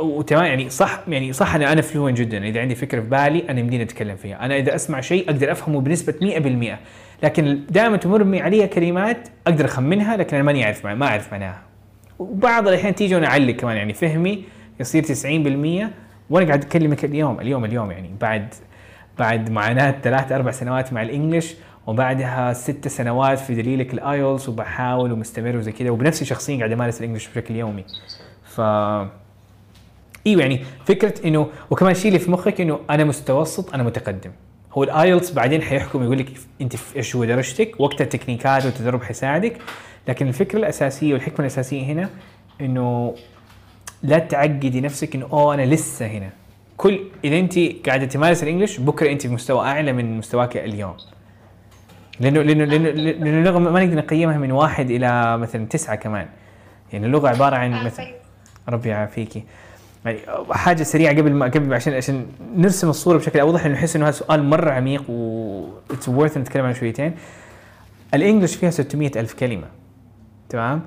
وتمام 0.00 0.44
يعني 0.44 0.70
صح 0.70 1.00
يعني 1.08 1.32
صح 1.32 1.54
أنا 1.54 1.72
أنا 1.72 1.82
فلوين 1.82 2.14
جدا. 2.14 2.44
إذا 2.44 2.60
عندي 2.60 2.74
فكرة 2.74 3.00
في 3.00 3.06
بالي 3.06 3.44
أنا 3.48 3.60
يمديني 3.60 3.82
أتكلم 3.82 4.16
فيها. 4.16 4.44
أنا 4.44 4.56
إذا 4.56 4.74
أسمع 4.74 5.00
شيء 5.00 5.30
أقدر 5.30 5.52
أفهمه 5.52 5.80
بنسبة 5.80 6.14
100% 6.72 6.78
لكن 7.22 7.60
دائما 7.70 7.96
تمر 7.96 8.42
علي 8.42 8.66
كلمات 8.66 9.28
أقدر 9.46 9.64
أخمنها 9.64 10.16
لكن 10.16 10.36
أنا 10.36 10.44
ماني 10.44 10.64
أعرف 10.64 10.86
ما 10.86 11.06
أعرف 11.06 11.32
معناها. 11.32 11.62
وبعض 12.18 12.68
الأحيان 12.68 12.94
تيجي 12.94 13.14
وأنا 13.14 13.26
أعلق 13.26 13.54
كمان 13.54 13.76
يعني 13.76 13.92
فهمي 13.92 14.44
يصير 14.80 15.04
90% 15.04 15.90
وأنا 16.30 16.46
قاعد 16.46 16.64
أكلمك 16.64 17.04
اليوم 17.04 17.40
اليوم 17.40 17.64
اليوم 17.64 17.90
يعني 17.90 18.10
بعد 18.20 18.54
بعد 19.18 19.50
معاناة 19.50 19.94
ثلاث 20.02 20.32
أربع 20.32 20.50
سنوات 20.50 20.92
مع 20.92 21.02
الإنجليش 21.02 21.54
وبعدها 21.86 22.52
ست 22.52 22.88
سنوات 22.88 23.38
في 23.38 23.54
دليلك 23.54 23.94
ال 23.94 24.03
IELTS 24.03 24.48
وبحاول 24.48 25.12
ومستمر 25.12 25.56
وزي 25.56 25.72
كذا 25.72 25.90
وبنفسي 25.90 26.24
شخصيا 26.24 26.58
قاعد 26.58 26.72
أمارس 26.72 26.98
ال 26.98 27.02
English 27.02 27.28
بشكل 27.28 27.56
يومي. 27.56 27.84
ف 28.44 28.60
إيوه 30.26 30.42
يعني 30.42 30.60
فكرة 30.84 31.14
إنه 31.24 31.46
وكمان 31.70 31.94
شيء 31.94 32.08
اللي 32.08 32.18
في 32.18 32.30
مخك 32.30 32.60
إنه 32.60 32.80
أنا 32.90 33.04
متوسط 33.04 33.74
أنا 33.74 33.82
متقدم. 33.82 34.30
هو 34.72 34.82
ال 34.82 34.90
IELTS 34.90 35.30
بعدين 35.30 35.62
حيحكم 35.62 36.02
يقول 36.02 36.18
لك 36.18 36.28
أنت 36.60 36.74
إيش 36.96 37.16
هو 37.16 37.24
درجتك 37.24 37.80
وقت 37.80 38.00
ال 38.00 38.06
techniques 38.06 38.64
والتدرب 38.64 39.02
حيساعدك. 39.02 39.56
لكن 40.08 40.28
الفكرة 40.28 40.58
الأساسية 40.58 41.12
والحكمة 41.12 41.40
الأساسية 41.40 41.82
هنا 41.84 42.10
إنه 42.60 43.14
لا 44.02 44.18
تعقدي 44.18 44.80
نفسك 44.80 45.14
إنه 45.14 45.28
أوه 45.32 45.54
أنا 45.54 45.62
لسه 45.62 46.06
هنا. 46.06 46.30
كل 46.76 47.00
إذا 47.24 47.38
أنت 47.38 47.58
قاعدة 47.86 48.06
تمارس 48.06 48.42
ال 48.42 48.47
English 48.47 48.80
بكرة 48.80 49.10
أنت 49.10 49.22
في 49.22 49.28
مستوى 49.28 49.66
أعلى 49.66 49.92
من 49.92 50.18
مستواك 50.18 50.56
اليوم. 50.56 50.96
لأنه 52.20 52.42
لأنه 52.42 52.64
لأنه 52.64 52.90
لأنه 52.90 53.38
اللغة 53.38 53.58
ما 53.58 53.84
نقدر 53.84 53.96
نقيمها 53.96 54.38
من 54.38 54.52
واحد 54.52 54.90
إلى 54.90 55.38
مثلا 55.38 55.66
تسعة 55.66 55.96
كمان. 55.96 56.28
يعني 56.92 57.06
اللغة 57.06 57.28
عبارة 57.28 57.56
عن 57.56 57.84
مثلا. 57.84 58.06
ربي 58.68 58.88
يعافيكي. 58.88 59.44
يعني 60.04 60.18
حاجة 60.50 60.82
سريعة 60.82 61.16
قبل 61.16 61.32
ما 61.32 61.46
قبل 61.46 61.74
عشان 61.74 61.92
عشان 61.92 62.26
نرسم 62.56 62.88
الصورة 62.88 63.18
بشكل 63.18 63.40
أوضح 63.40 63.62
لأنه 63.62 63.74
نحس 63.74 63.96
إنه 63.96 64.04
هذا 64.04 64.10
سؤال 64.12 64.42
مرة 64.44 64.70
عميق 64.70 65.10
و 65.10 65.64
it's 65.90 66.08
worth 66.08 66.36
نتكلم 66.38 66.64
عنه 66.64 66.74
شويتين. 66.74 67.12
ال 68.14 68.19
English 68.19 68.54
فيها 68.56 68.70
600 68.70 69.10
ألف 69.16 69.34
كلمة 69.34 69.66
تمام؟ 70.48 70.82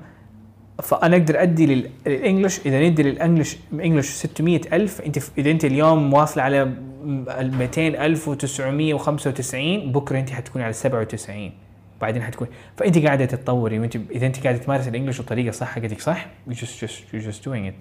فأنا 0.82 1.16
أقدر 1.16 1.42
أدي 1.42 1.66
لل- 1.66 1.90
لل 2.06 2.18
English 2.18 2.60
إذا 2.66 2.88
ندي 2.88 3.02
لل 3.02 3.14
English 3.14 3.56
English 3.72 4.08
600 4.08 4.60
ألف 4.72 5.00
أنت 5.00 5.18
إذا 5.38 5.50
أنت 5.50 5.64
اليوم 5.64 6.12
واصله 6.14 6.42
على 6.42 6.64
م- 6.64 7.24
200 7.58 7.80
ألف 8.06 8.30
و995 8.30 9.54
بكرة 9.86 10.18
أنت 10.18 10.30
حتكون 10.30 10.62
على 10.62 10.72
97 10.72 11.52
بعدين 12.00 12.22
حتكون. 12.22 12.48
فأنت 12.76 12.98
قاعدة 12.98 13.24
تتطوري 13.24 13.78
وانت 13.78 13.96
إذا 14.10 14.26
أنت 14.26 14.42
قاعدة 14.42 14.58
تمارس 14.58 14.88
الانجلش 14.88 15.20
بطريقة 15.20 15.50
صح 15.52 15.66
حقتك 15.68 16.00
صح 16.00 16.26
you 16.50 16.52
just 16.52 16.84
just 16.84 16.92
you're 17.14 17.26
just 17.30 17.44
doing 17.44 17.66
it. 17.70 17.74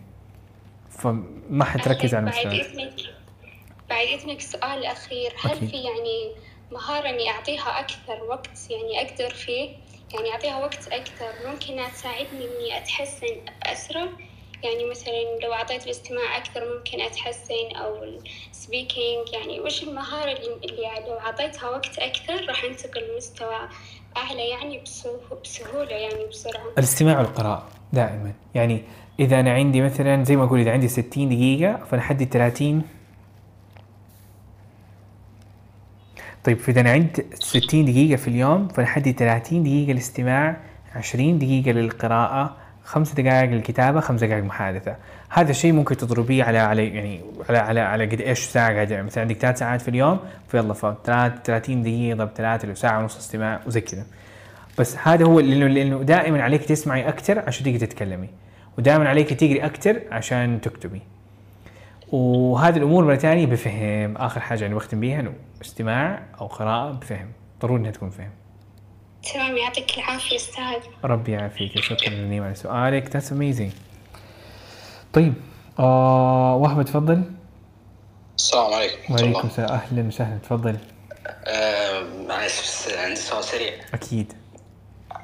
فما 1.00 1.66
حتركز 1.66 2.16
على 2.16 2.26
بعد 2.32 2.46
إذنك 2.48 2.94
بعد 3.90 4.08
إذنك 4.08 4.42
سؤال 4.42 4.78
الأخير 4.80 5.34
هل 5.44 5.52
أكيد. 5.52 5.70
في 5.70 5.78
يعني 5.78 6.32
مهارة 6.72 7.10
إني 7.10 7.30
أعطيها 7.30 7.80
أكثر 7.80 8.24
وقت 8.24 8.70
يعني 8.70 9.02
أقدر 9.10 9.34
فيه؟ 9.34 9.70
يعني 10.14 10.32
أعطيها 10.32 10.60
وقت 10.60 10.88
أكثر 10.88 11.32
ممكن 11.46 11.92
تساعدني 11.94 12.46
إني 12.46 12.78
أتحسن 12.78 13.36
أسرع؟ 13.64 14.08
يعني 14.64 14.86
مثلا 14.86 15.40
لو 15.44 15.54
أعطيت 15.54 15.86
الاستماع 15.86 16.38
أكثر 16.38 16.78
ممكن 16.78 17.02
أتحسن 17.02 17.76
أو 17.76 18.04
السبيكينج 18.52 19.34
يعني 19.34 19.60
وش 19.60 19.84
المهارة 19.84 20.32
اللي, 20.32 20.54
اللي 20.66 21.06
لو 21.08 21.20
أعطيتها 21.20 21.70
وقت 21.70 22.00
أكثر 22.00 22.46
راح 22.48 22.64
أنتقل 22.64 23.04
لمستوى 23.14 23.70
أعلى 24.18 24.50
يعني 24.50 24.84
بسهو- 24.86 25.36
بسهولة 25.44 25.92
يعني 25.96 26.26
بسرعة. 26.26 26.66
الاستماع 26.78 27.20
والقراءة. 27.20 27.68
دائما. 27.94 28.32
يعني 28.56 28.82
إذا 29.20 29.40
أنا 29.40 29.54
عندي 29.54 29.82
مثلا 29.82 30.24
زي 30.24 30.36
ما 30.36 30.44
أقول 30.44 30.60
إذا 30.60 30.72
عندي 30.72 30.88
60 30.88 31.30
دقيقة 31.30 31.80
فنحدد 31.92 32.24
30 32.24 32.82
طيب 36.44 36.58
فإذا 36.58 36.82
أنا 36.82 36.92
عندي 36.92 37.26
60 37.34 37.86
دقيقة 37.86 38.16
في 38.16 38.28
اليوم 38.28 38.68
فنحدد 38.68 39.12
30 39.12 39.64
دقيقة 39.64 39.92
للاستماع 39.92 40.58
20 40.96 41.40
دقيقة 41.40 41.72
للقراءة 41.72 42.56
خمس 42.84 43.14
دقائق 43.14 43.50
للكتابة 43.50 44.00
خمس 44.00 44.24
دقائق 44.24 44.44
محادثة 44.44 44.96
هذا 45.30 45.52
الشيء 45.52 45.74
ممكن 45.74 45.98
تضربيه 45.98 46.44
على 46.44 46.58
على 46.58 46.88
يعني 46.88 47.22
على 47.50 47.58
على 47.58 47.80
على 47.80 48.06
قد 48.06 48.22
إيش 48.22 48.40
ساعة 48.40 48.74
قاعد 48.74 48.94
مثلا 48.94 49.22
عندك 49.22 49.38
ثلاث 49.38 49.60
ساعات 49.60 49.82
في 49.82 49.88
اليوم 49.88 50.20
فيلا 50.48 50.74
ف 50.74 50.86
30 51.06 51.84
دقيقة 51.84 52.18
ضرب 52.18 52.30
اللي 52.40 52.72
هو 52.72 52.76
ساعة 52.76 53.00
ونص 53.00 53.18
استماع 53.18 53.60
وزي 53.68 53.82
كذا. 53.82 54.06
بس 54.80 54.98
هذا 55.04 55.26
هو 55.26 55.40
لأنه 55.40 55.68
لأنه 55.68 56.04
دائما 56.04 56.44
عليك 56.44 56.66
تسمعي 56.66 57.10
أكثر 57.10 57.40
عشان 57.40 57.66
تقدري 57.66 57.78
تتكلمي. 57.88 58.30
ودائما 58.78 59.10
عليك 59.10 59.34
تقري 59.34 59.66
أكثر 59.66 60.02
عشان 60.12 60.62
تكتبي. 60.62 61.02
وهذه 62.12 62.78
الأمور 62.78 63.06
مرة 63.06 63.16
ثانية 63.16 63.46
بفهم. 63.46 64.18
آخر 64.18 64.40
حاجة 64.40 64.62
يعني 64.62 64.76
بختم 64.76 65.00
بيها 65.00 65.20
إنه 65.20 65.34
استماع 65.62 66.24
أو 66.42 66.48
قراءة 66.48 66.92
بفهم. 66.92 67.32
ضروري 67.62 67.82
إنها 67.82 67.92
تكون 67.92 68.10
فهم. 68.10 68.32
تمام 69.34 69.58
يعطيك 69.58 69.98
العافية 69.98 70.36
أستاذ. 70.36 70.84
ربي 71.04 71.32
يعافيك. 71.32 71.80
شكرا 71.80 72.10
نيم 72.10 72.44
على 72.44 72.56
سؤالك. 72.56 73.10
that's 73.14 73.32
amazing 73.32 73.72
طيب 75.14 75.34
آه 75.80 76.56
وهبة 76.56 76.84
تفضل. 76.84 77.24
السلام 78.38 78.74
عليكم. 78.74 79.14
وعليكم 79.14 79.48
السلام. 79.48 79.70
أهلا 79.70 80.08
وسهلا. 80.08 80.38
تفضل. 80.38 80.78
آه، 81.48 82.04
معلش 82.28 82.62
بس 82.62 82.94
عندي 82.94 83.16
سؤال 83.16 83.44
سريع. 83.44 83.74
أكيد. 83.94 84.34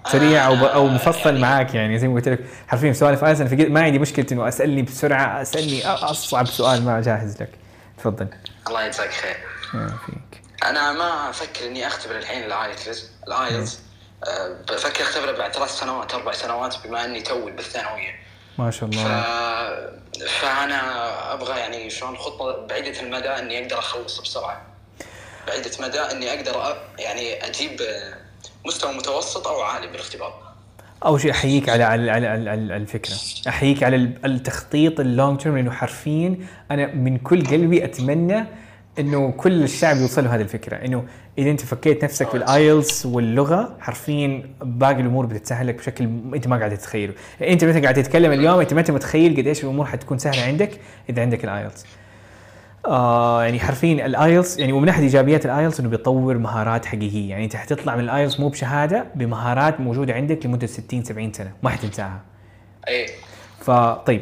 سريع 0.07 0.47
أو 0.47 0.65
أو 0.65 0.87
مفصل 0.87 1.37
معاك 1.37 1.75
يعني 1.75 1.99
زي 1.99 2.07
ما 2.07 2.15
قلت 2.15 2.29
لك. 2.29 2.39
حرفيا 2.67 2.93
سوالف 2.93 3.23
IELTS 3.23 3.39
أنا 3.41 3.49
في 3.49 3.55
ما 3.55 3.81
عندي 3.81 3.99
مشكلة 3.99 4.25
إنه 4.31 4.47
أسألني 4.47 4.81
بسرعة 4.81 5.41
أسألني 5.41 5.87
أصعب 5.87 6.47
سؤال 6.47 6.85
ما 6.85 7.01
جاهز 7.01 7.41
لك. 7.41 7.49
تفضل. 7.97 8.27
الله 8.67 8.85
يجزاك 8.85 9.09
خير. 9.11 9.37
فيك. 9.71 10.41
أنا 10.65 10.91
ما 10.91 11.29
أفكر 11.29 11.67
إني 11.67 11.87
أختبر 11.87 12.17
الحين 12.17 12.43
ال 12.43 12.54
IELTS 12.54 13.09
ال 13.27 13.36
IELTS 13.36 13.79
آه، 14.27 14.55
بفكر 14.69 15.03
أختبره 15.03 15.31
بعد 15.31 15.53
ثلاث 15.53 15.69
سنوات 15.79 16.13
أربع 16.13 16.31
سنوات 16.31 16.75
بما 16.85 17.05
إني 17.05 17.21
توي 17.21 17.51
بالثانوية. 17.51 18.19
ما 18.57 18.71
شاء 18.71 18.89
ف... 18.89 18.93
الله 18.93 19.23
فأنا 20.27 21.33
أبغى 21.33 21.59
يعني 21.59 21.89
شلون 21.89 22.17
خطة 22.17 22.67
بعيدة 22.67 22.99
المدى 23.01 23.29
إني 23.29 23.63
أقدر 23.63 23.79
أخلص 23.79 24.19
بسرعة. 24.19 24.61
بعيدة 25.47 25.71
مدى 25.79 25.99
إني 25.99 26.29
أقدر 26.33 26.71
أ... 26.71 26.77
يعني 26.99 27.45
أجيب 27.47 27.81
آه، 27.81 28.13
مستوى 28.65 28.93
متوسط 28.97 29.47
أو 29.47 29.61
عالي 29.61 29.87
بالاختبار. 29.87 30.33
اول 31.05 31.21
شيء 31.21 31.31
أحييك 31.31 31.69
على 31.69 31.83
على 31.83 32.11
على, 32.11 32.53
الفكرة. 32.53 33.13
أحييك 33.47 33.83
على 33.83 33.95
ال- 33.95 34.25
التخطيط 34.25 34.99
اللونج 34.99 35.39
تيرم 35.39 35.55
لأنه 35.55 35.71
حرفيا 35.71 36.35
أنا 36.71 36.95
من 36.95 37.17
كل 37.17 37.45
قلبي 37.47 37.85
أتمنى 37.85 38.45
إنه 38.99 39.31
كل 39.31 39.63
الشعب 39.63 39.97
يوصل 39.97 40.23
له 40.23 40.35
هذه 40.35 40.41
الفكرة. 40.41 40.75
إنه 40.75 41.05
إذا 41.37 41.49
أنت 41.51 41.61
فكيت 41.61 42.03
نفسك 42.03 42.33
بال 42.33 42.54
IELTS 42.54 43.05
واللغة 43.05 43.77
حرفيا 43.79 44.43
باقي 44.61 45.01
الأمور 45.01 45.25
بتتسهل 45.25 45.67
لك 45.67 45.75
بشكل 45.75 46.03
أنت 46.35 46.47
ما 46.47 46.57
قاعد 46.57 46.77
تتخيله. 46.77 47.13
أنت 47.41 47.65
مثلا 47.65 47.81
قاعد 47.81 47.93
تتكلم 48.03 48.31
اليوم 48.31 48.59
أنت 48.59 48.73
ما 48.73 48.79
انت 48.79 48.91
متخيل 48.91 49.37
قد 49.37 49.47
إيش 49.47 49.63
الأمور 49.63 49.85
حتكون 49.85 50.17
سهلة 50.17 50.43
عندك 50.43 50.79
إذا 51.09 51.21
عندك 51.21 51.43
ال 51.43 51.50
IELTS 51.50 51.85
آه 52.85 53.43
يعني 53.43 53.59
حرفيا 53.59 54.05
ال 54.05 54.14
IELTS 54.14 54.59
يعني 54.59 54.73
ومن 54.73 54.89
أحد 54.89 55.01
إيجابيات 55.01 55.45
ال 55.45 55.51
IELTS 55.51 55.79
إنه 55.79 55.89
بيطور 55.89 56.37
مهارات 56.37 56.85
حقيقية. 56.85 57.29
يعني 57.29 57.43
أنت 57.43 57.55
حتطلع 57.55 57.95
من 57.95 58.03
ال 58.03 58.09
IELTS 58.09 58.39
مو 58.39 58.49
بشهادة 58.49 59.05
بمهارات 59.15 59.79
موجودة 59.79 60.13
عندك 60.13 60.45
لمدة 60.45 60.67
60 60.67 61.03
70 61.03 61.33
سنة 61.33 61.51
ما 61.63 61.69
حتنساها 61.69 62.21
اي 62.87 63.05
فطيب 63.59 64.21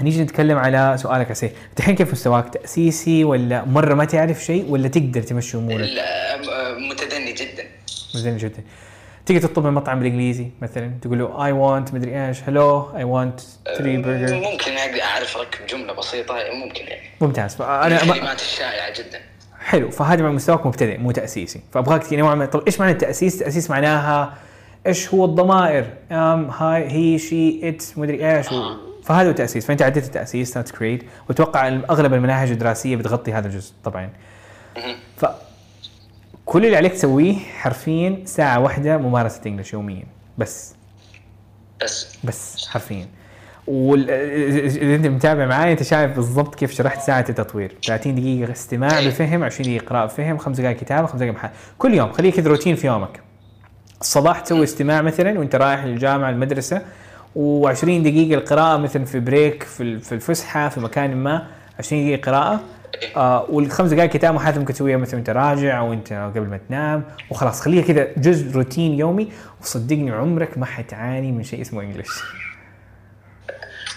نيجي 0.00 0.22
نتكلم 0.22 0.58
على 0.58 0.94
سؤالك 0.98 1.30
عسي 1.30 1.46
انت 1.46 1.78
الحين 1.80 1.94
كيف 1.94 2.12
مستواك؟ 2.12 2.48
تأسيسي 2.54 3.24
ولا 3.24 3.64
مرة 3.64 3.94
ما 3.94 4.04
تعرف 4.04 4.44
شيء 4.44 4.70
ولا 4.70 4.88
تقدر 4.88 5.22
تمشي 5.22 5.56
أمورك؟ 5.56 5.88
متدني 6.90 7.32
جدا. 7.32 7.64
زين 8.14 8.36
جدا. 8.36 8.62
تيجي 9.28 9.40
تطلب 9.40 9.64
من 9.64 9.72
مطعم 9.72 9.98
بالانجليزي 9.98 10.50
مثلا 10.62 10.92
تقول 11.02 11.18
له 11.18 11.46
I 11.46 11.52
want 11.52 11.94
مدري 11.94 12.26
إيش 12.26 12.42
hello 12.42 12.96
I 12.96 13.04
want 13.04 13.40
3 13.64 14.02
برجر 14.02 14.34
ممكن 14.34 14.72
أعرف 15.02 15.36
اركب 15.36 15.66
جملة 15.66 15.92
بسيطة 15.92 16.34
ممكن 16.34 16.84
يعني. 16.84 17.08
ممتاز. 17.20 17.56
فانا 17.56 18.04
ما 18.04 18.12
الكلمات 18.12 18.40
الشائعة 18.40 18.92
جدا. 18.98 19.20
حلو. 19.60 19.90
فهذا 19.90 20.22
مع 20.22 20.30
مستواك 20.30 20.66
مبتدئ 20.66 20.98
مو 20.98 21.10
تأسيسي. 21.10 21.60
فأبغاك 21.72 22.12
نوعا 22.12 22.34
ما 22.34 22.46
طب 22.46 22.62
إيش 22.66 22.80
معنى 22.80 22.92
التأسيس؟ 22.92 23.34
التاسيس 23.34 23.70
معناها 23.70 24.34
إيش 24.86 25.14
هو 25.14 25.24
الضمائر؟ 25.24 25.86
am 26.12 26.50
I 26.50 26.92
he 26.92 27.18
she 27.18 27.68
it's 27.68 27.98
مدري 27.98 28.36
إيش. 28.36 28.46
فهذا 29.04 29.26
هو 29.26 29.30
التأسيس. 29.30 29.66
فأنت 29.66 29.82
عديت 29.82 30.04
التأسيس 30.04 30.54
that's 30.54 30.72
great 30.72 31.02
وأتوقع 31.28 31.68
أغلب 31.68 32.14
المناهج 32.14 32.50
الدراسية 32.50 32.96
بتغطي 32.96 33.32
هذا 33.32 33.46
الجزء 33.46 33.72
طبعا. 33.84 34.10
كل 36.48 36.64
اللي 36.66 36.76
عليك 36.76 36.92
تسويه 36.92 37.34
حرفيا 37.36 38.22
ساعة 38.24 38.60
واحدة 38.60 38.96
ممارسة 38.96 39.40
إنجلش 39.46 39.72
يوميا. 39.72 40.04
بس. 40.38 40.74
بس. 41.82 42.16
بس. 42.24 42.66
حرفيا. 42.68 43.06
وال- 43.66 44.10
إذا 44.82 44.94
أنت 44.94 45.06
متابع 45.06 45.46
معي 45.46 45.72
أنت 45.72 45.82
شايف 45.82 46.16
بالضبط 46.16 46.54
كيف 46.54 46.72
شرحت 46.74 47.00
ساعة 47.06 47.24
التطوير. 47.28 47.74
30 47.86 48.14
دقيقة 48.14 48.52
استماع 48.52 49.00
بفهم 49.06 49.44
20 49.44 49.68
دقيقة 49.68 49.84
قراءة 49.86 50.06
بفهم 50.06 50.38
5 50.38 50.60
دقائق 50.62 50.76
كتابة 50.76 51.06
5 51.06 51.18
دقائق 51.18 51.34
محل 51.34 51.48
كل 51.78 51.94
يوم. 51.94 52.12
خليه 52.12 52.32
كذا 52.32 52.48
روتين 52.50 52.76
في 52.76 52.86
يومك. 52.86 53.20
الصباح 54.00 54.40
تسوي 54.40 54.64
استماع 54.64 55.02
مثلا 55.02 55.38
وأنت 55.38 55.54
رايح 55.56 55.84
للجامعة 55.84 56.30
المدرسة 56.30 56.82
و20 57.36 57.84
دقيقة 57.84 58.38
القراءة 58.38 58.76
مثلا 58.76 59.04
في 59.04 59.20
بريك 59.20 59.62
في 59.62 59.82
ال- 59.82 60.00
في 60.70 60.80
مكان 60.80 61.16
ما 61.16 61.46
20 61.78 62.04
دقيقة 62.04 62.30
قراءة. 62.30 62.60
آه 63.16 63.46
والخمس 63.50 63.90
دقائق 63.90 64.10
كتابه 64.10 64.38
حتى 64.38 64.58
ممكن 64.58 64.74
تسويها 64.74 64.96
مثلا 64.96 65.14
وأنت 65.14 65.30
راجع 65.30 65.78
أو 65.78 65.92
انت 65.92 66.12
قبل 66.12 66.46
ما 66.46 66.60
تنام 66.68 67.04
وخلاص 67.30 67.60
خليها 67.60 67.82
كذا 67.82 68.08
جزء 68.16 68.52
روتين 68.56 68.94
يومي 68.98 69.32
وصدقني 69.60 70.10
عمرك 70.10 70.58
ما 70.58 70.66
حتعاني 70.66 71.32
من 71.32 71.44
شيء 71.44 71.60
اسمه 71.60 71.82
English 71.82 72.22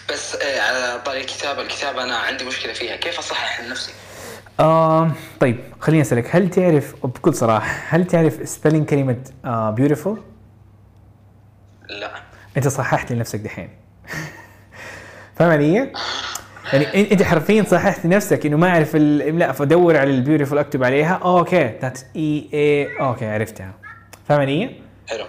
بس 0.09 0.35
آه، 0.35 0.61
على 0.61 1.01
طاري 1.05 1.21
الكتابه 1.21 1.61
الكتابه 1.61 2.03
أنا 2.03 2.15
عندي 2.15 2.45
مشكلة 2.45 2.73
فيها 2.73 2.95
كيف 2.95 3.19
أصحح 3.19 3.61
لنفسي؟ 3.61 3.91
آه 4.59 5.11
طيب 5.39 5.59
خليني 5.79 6.01
أسألك 6.01 6.35
هل 6.35 6.49
تعرف 6.49 6.95
بكل 7.05 7.33
صراحة 7.33 7.71
هل 7.89 8.07
تعرف 8.07 8.49
spelling 8.49 8.85
كلمة 8.85 9.17
آه 9.45 9.71
beautiful؟ 9.71 10.21
لا 11.89 12.11
أنت 12.57 12.67
صححت 12.67 13.11
لنفسك 13.11 13.39
دحين 13.39 13.69
فاهم 15.35 15.49
علي؟ 15.49 15.91
يعني 16.73 17.11
إنت 17.11 17.23
حرفيا 17.23 17.63
صححت 17.63 18.05
لنفسك 18.05 18.45
إنه 18.45 18.57
ما 18.57 18.69
أعرف 18.69 18.95
الإملاء 18.95 19.51
فادور 19.51 19.97
على 19.97 20.11
ال 20.11 20.16
beautiful 20.16 20.57
أكتب 20.57 20.83
عليها. 20.83 21.13
okay 21.13 21.71
that 21.81 21.99
E 22.15 22.49
A 22.53 22.99
okay 22.99 23.25
عرفتها. 23.25 23.73
فاهم 24.27 24.39
علي؟ 24.41 24.69
حلو 25.09 25.23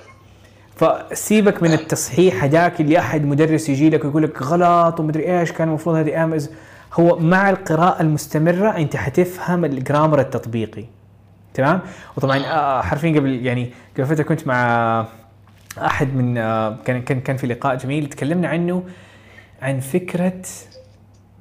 فسيبك 0.76 1.62
من 1.62 1.72
التصحيح 1.72 2.44
هذاك 2.44 2.81
اللي 2.81 2.98
أحد 2.98 3.24
مدرس 3.24 3.68
يجي 3.68 3.90
لك 3.90 4.05
ويقول 4.05 4.22
لك 4.22 4.42
غلط 4.42 5.00
ومدري 5.00 5.40
إيش 5.40 5.52
كان 5.52 5.68
المفروض 5.68 5.96
هذه 5.96 6.24
امز 6.24 6.50
هو 6.94 7.18
مع 7.18 7.50
القراءة 7.50 8.02
المستمرة 8.02 8.76
أنت 8.76 8.96
حتفهم 8.96 9.64
ال 9.64 9.71
grammar 9.71 10.20
التطبيقي. 10.20 10.85
تمام؟ 11.55 11.81
وطبعا 12.16 12.38
آه، 12.38 12.83
حرفيا 12.83 13.11
قبل 13.11 13.46
يعني 13.46 13.72
قبل 13.98 14.07
فترة 14.07 14.22
كنت 14.22 14.46
مع 14.46 15.07
أحد 15.78 16.14
من 16.14 16.38
آه، 16.38 16.76
كان 16.85 17.02
كان 17.02 17.20
كان 17.20 17.37
في 17.37 17.46
لقاء 17.46 17.76
جميل 17.76 18.07
تكلمنا 18.07 18.48
عنه 18.48 18.83
عن 19.62 19.81
فكرة 19.81 20.42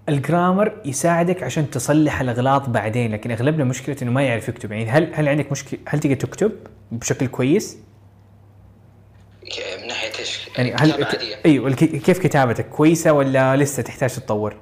الجرامر 0.10 0.74
يساعدك 0.86 1.44
عشان 1.44 1.70
تصلح 1.70 2.22
الأغلاط 2.22 2.70
بعدين 2.70 3.12
لكن 3.12 3.32
أغلبنا 3.32 3.64
مشكلة 3.64 3.96
إنه 4.02 4.12
ما 4.12 4.24
يعرف 4.24 4.50
يكتب. 4.50 4.72
يعني 4.72 4.90
هل 4.90 5.12
هل 5.14 5.28
عندك 5.30 5.52
مشكلة 5.52 5.80
هل 5.88 6.00
تقدر 6.00 6.16
تكتب 6.16 6.52
بشكل 6.92 7.28
كويس؟ 7.28 7.78
من 9.82 9.88
ناحية 9.88 10.20
إيش؟ 10.20 10.48
يعني 10.58 10.74
هل 10.74 11.06
أيوه 11.46 11.74
كيف 11.74 12.20
كتابتك؟ 12.20 12.70
كويسة 12.70 13.14
ولا 13.14 13.56
لسه 13.58 13.84
تحتاج 13.84 14.10
تتطور؟ 14.16 14.56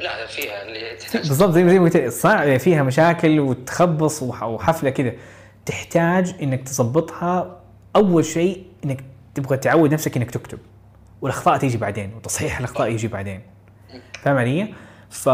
لا 0.00 0.26
فيها 0.26 0.62
اللي 0.62 0.96
تحتاج. 0.96 1.28
بالضبط 1.28 1.50
زي 1.54 1.64
ما 1.64 1.80
قلت 1.80 1.96
صعب 2.08 2.56
فيها 2.56 2.82
مشاكل 2.82 3.40
وتخبص 3.40 4.22
وح- 4.22 4.42
وحفلة 4.42 4.90
كذا 4.90 5.12
تحتاج 5.66 6.34
إنك 6.42 6.62
تظبطها. 6.68 7.60
أول 7.96 8.24
شيء 8.24 8.64
إنك 8.84 9.04
تبغى 9.34 9.56
تعود 9.56 9.92
نفسك 9.92 10.16
إنك 10.16 10.30
تكتب 10.30 10.58
والأخطاء 11.22 11.58
تيجي 11.58 11.78
بعدين 11.78 12.12
وتصحيح 12.16 12.58
الأخطاء 12.58 12.88
يجي 12.88 13.08
بعدين. 13.08 13.40
فاهم 14.22 14.36
علي؟ 14.36 14.74
ف 15.10 15.28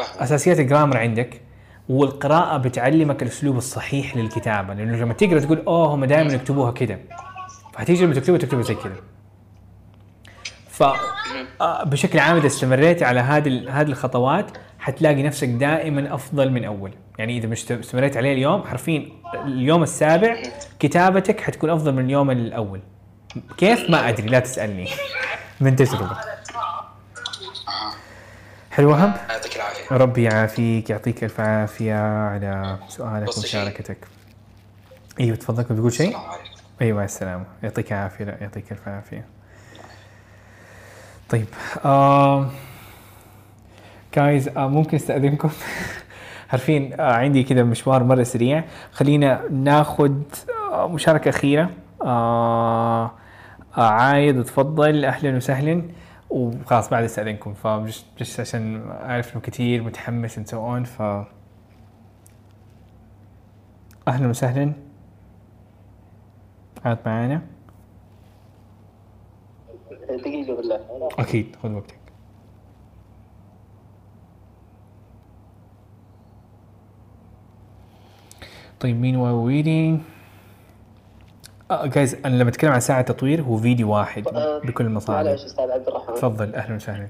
أساسيات 0.00 0.60
الجرامر 0.60 0.96
عندك 0.96 1.40
والقراءة 1.88 2.56
بتعلمك 2.56 3.22
الأسلوب 3.22 3.56
الصحيح 3.56 4.16
للكتابة 4.16 4.74
لأنه 4.74 4.96
لما 4.96 5.12
تقرأ 5.12 5.38
تقول 5.40 5.62
أوه 5.66 5.94
هم 5.94 6.04
دائما 6.04 6.32
يكتبوها 6.32 6.72
كده. 6.72 6.98
فهتيجي 7.72 8.04
لما 8.04 8.14
تكتبها 8.14 8.38
تكتبها 8.38 8.62
زي 8.62 8.74
كده. 8.74 8.94
ف 10.68 10.82
آه، 11.60 11.84
بشكل 11.84 12.18
عام 12.18 12.36
إذا 12.36 12.46
استمريت 12.46 13.02
على 13.02 13.20
هذه 13.20 13.80
هذه 13.80 13.88
الخطوات 13.88 14.50
حتلاقي 14.78 15.22
نفسك 15.22 15.48
دائما 15.48 16.14
أفضل 16.14 16.50
من 16.50 16.64
أول. 16.64 16.90
يعني 17.18 17.38
إذا 17.38 17.48
مش 17.48 17.72
استمريت 17.72 18.16
عليه 18.16 18.32
اليوم 18.32 18.62
حرفيا 18.62 19.08
اليوم 19.44 19.82
السابع 19.82 20.36
كتابتك 20.78 21.40
حتكون 21.40 21.70
أفضل 21.70 21.92
من 21.92 22.04
اليوم 22.04 22.30
الأول. 22.30 22.80
كيف؟ 23.56 23.90
ما 23.90 24.08
أدري 24.08 24.26
لا 24.26 24.38
تسألني. 24.38 24.88
من 25.60 25.76
تجربة. 25.76 26.33
حلو 28.74 28.90
وهب 28.90 29.14
يعطيك 29.30 29.56
العافية. 29.56 29.96
ربي 29.96 30.22
يعافيك 30.22 30.90
يعطيك 30.90 31.24
ألف 31.24 31.40
عافية 31.40 31.94
على 32.28 32.78
سؤالك. 32.88 33.36
ومشاركتك. 33.38 33.96
أيوه 35.20 35.36
تفضل 35.36 35.62
كنت 35.62 35.72
بتقول 35.72 35.92
شيء؟ 35.92 36.06
السلام 36.08 36.24
عليكم. 36.30 36.44
أيوه 36.82 36.98
مع 36.98 37.04
السلامة. 37.04 37.44
يعطيك 37.62 37.92
العافية 37.92 38.24
لا 38.24 38.36
يعطيك 38.40 38.72
ألف 38.72 38.88
عافية. 38.88 39.24
طيب 41.28 41.46
آه 41.84 42.50
جايز 44.16 44.48
آه 44.48 44.68
ممكن 44.68 44.96
أستأذنكم؟ 44.96 45.50
عارفين 46.52 47.00
آه 47.00 47.12
عندي 47.12 47.42
كذا 47.42 47.62
مشوار 47.62 48.04
مرة 48.04 48.22
سريع. 48.22 48.64
خلينا 48.92 49.42
ناخذ 49.50 50.12
آه 50.72 50.88
مشاركة 50.88 51.28
أخيرة. 51.28 51.70
آه 52.02 53.04
آه 53.78 53.88
عايد 53.88 54.44
تفضل. 54.44 55.04
أهلا 55.04 55.36
وسهلا. 55.36 55.82
وخلاص 56.34 56.90
بعد 56.90 57.04
استأذنكم 57.04 57.54
فبس 57.54 58.04
بس 58.20 58.40
عشان 58.40 58.90
أعرف 58.90 59.32
إنه 59.32 59.40
كثير 59.40 59.82
متحمس 59.82 60.38
and 60.38 60.42
so 60.50 60.54
on 60.56 60.84
ف 60.84 61.02
أهلا 64.08 64.28
وسهلا. 64.28 64.72
قاعد 66.84 66.98
معانا. 67.06 67.42
دقيقة 70.10 70.56
بالله. 70.56 71.08
أكيد 71.18 71.56
خذ 71.62 71.72
وقتك. 71.72 71.98
طيب 78.80 78.96
مين 78.96 79.16
wow 79.16 79.50
waiting 81.70 81.92
guys 81.94 82.14
أنا 82.14 82.36
لما 82.36 82.50
أتكلم 82.50 82.72
عن 82.72 82.80
ساعة 82.80 83.02
تطوير 83.02 83.42
هو 83.42 83.56
فيديو 83.56 83.92
واحد 83.92 84.28
آه، 84.28 84.58
بكل 84.58 84.84
المصادر 84.84 85.28
معلش 85.28 85.44
أستاذ 85.44 85.70
عبد 85.70 85.88
الرحمن. 85.88 86.14
تفضل 86.14 86.54
أهلا 86.54 86.76
وسهلا. 86.76 87.08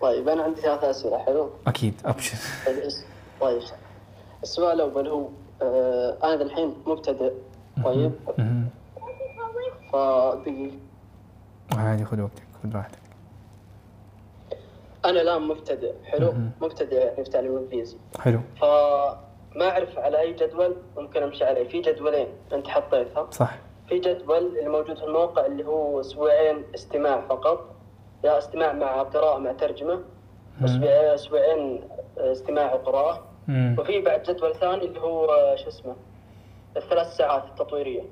طيب 0.00 0.28
أنا 0.28 0.42
عندي 0.42 0.60
ثلاث 0.60 0.84
أسئلة 0.84 1.18
حلو؟ 1.18 1.50
أكيد 1.66 1.94
أبشر. 2.04 2.36
الس- 2.68 3.06
طيب 3.40 3.62
السؤال 4.42 4.74
الأول 4.80 5.08
هو 5.08 5.28
آه 5.62 6.16
أنا 6.24 6.42
الحين 6.42 6.74
مبتدئ 6.86 7.32
طيب؟ 7.84 8.12
مهم. 8.38 8.68
فدقيقة 9.92 10.76
عادي 11.76 12.04
خذ 12.04 12.20
وقتك 12.20 12.42
خذ 12.62 12.74
راحتك. 12.76 12.98
أنا 15.04 15.20
الآن 15.22 15.42
مبتدئ 15.42 15.92
حلو؟ 16.04 16.34
مبتدئ 16.60 16.94
يعني 16.94 17.24
في 17.24 17.30
تعليم 17.30 17.52
الانجليزي 17.56 17.96
حلو. 18.20 18.40
فما 18.60 19.70
أعرف 19.70 19.98
على 19.98 20.20
أي 20.20 20.32
جدول 20.32 20.76
ممكن 20.96 21.22
أمشي 21.22 21.44
عليه 21.44 21.68
في 21.68 21.80
جدولين 21.80 22.26
أنت 22.52 22.68
حطيتها. 22.68 23.28
صح. 23.30 23.54
في 23.88 23.98
جدول 23.98 24.58
اللي 24.58 24.68
موجود 24.70 24.98
في 24.98 25.04
الموقع 25.04 25.46
اللي 25.46 25.64
هو 25.64 26.00
أسبوعين 26.00 26.62
استماع 26.74 27.20
فقط. 27.28 27.74
يا 28.24 28.38
استماع 28.38 28.72
مع 28.72 29.02
قراءة 29.02 29.38
مع 29.38 29.52
ترجمة. 29.52 30.00
أسبوعين 31.14 31.80
استماع 32.18 32.74
وقراءة. 32.74 33.24
مم. 33.48 33.76
وفي 33.78 34.00
بعد 34.00 34.22
جدول 34.22 34.54
ثاني 34.54 34.84
اللي 34.84 35.00
هو 35.00 35.26
شو 35.56 35.68
اسمه؟ 35.68 35.96
الثلاث 36.76 37.16
ساعات 37.16 37.44
التطويرية. 37.44 38.02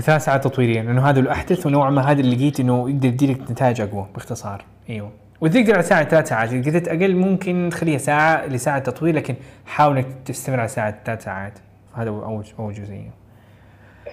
ثلاث 0.00 0.24
ساعات 0.24 0.44
تطويريا 0.44 0.82
لأنه 0.82 1.08
هذا 1.10 1.20
الأحدث 1.20 1.66
ونوعا 1.66 1.90
ما 1.90 2.02
هذا 2.02 2.20
اللي 2.20 2.36
لقيت 2.36 2.60
إنه 2.60 2.90
يقدر 2.90 3.08
يديلك 3.08 3.50
نتائج 3.50 3.80
أقوى 3.80 4.06
باختصار. 4.14 4.64
أيوه. 4.90 5.10
وتقدر 5.40 5.74
على 5.74 5.82
ساعة 5.82 6.08
ثلاث 6.08 6.28
ساعات. 6.28 6.52
إذا 6.52 6.70
قدرت 6.70 6.88
أقل 6.88 7.14
ممكن 7.14 7.68
تخليها 7.72 7.98
ساعة 7.98 8.46
لساعة 8.46 8.78
تطوير 8.78 9.14
لكن 9.14 9.34
حاول 9.66 9.96
إنك 9.96 10.06
تستمر 10.24 10.60
على 10.60 10.68
ساعة 10.68 11.04
ثلاث 11.04 11.24
ساعات. 11.24 11.58
هذا 11.94 12.10
اول 12.10 12.44
أول 12.58 12.72
جزئية. 12.74 13.21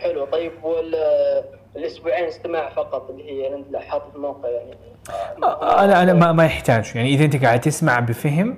حلو 0.01 0.25
طيب 0.25 0.51
وال 0.63 0.95
الأسبوعين 1.75 2.25
استماع 2.25 2.69
فقط 2.69 3.09
اللي 3.09 3.31
هي 3.31 3.63
حاطه 3.79 4.09
في 4.09 4.15
الموقع 4.15 4.49
يعني. 4.49 4.75
أنا 5.83 6.03
أنا 6.03 6.13
ما, 6.13 6.31
ما 6.31 6.45
يحتاج. 6.45 6.91
يعني 6.95 7.09
إذا 7.09 7.25
أنت 7.25 7.45
قاعد 7.45 7.61
تسمع 7.61 7.99
بفهم 7.99 8.57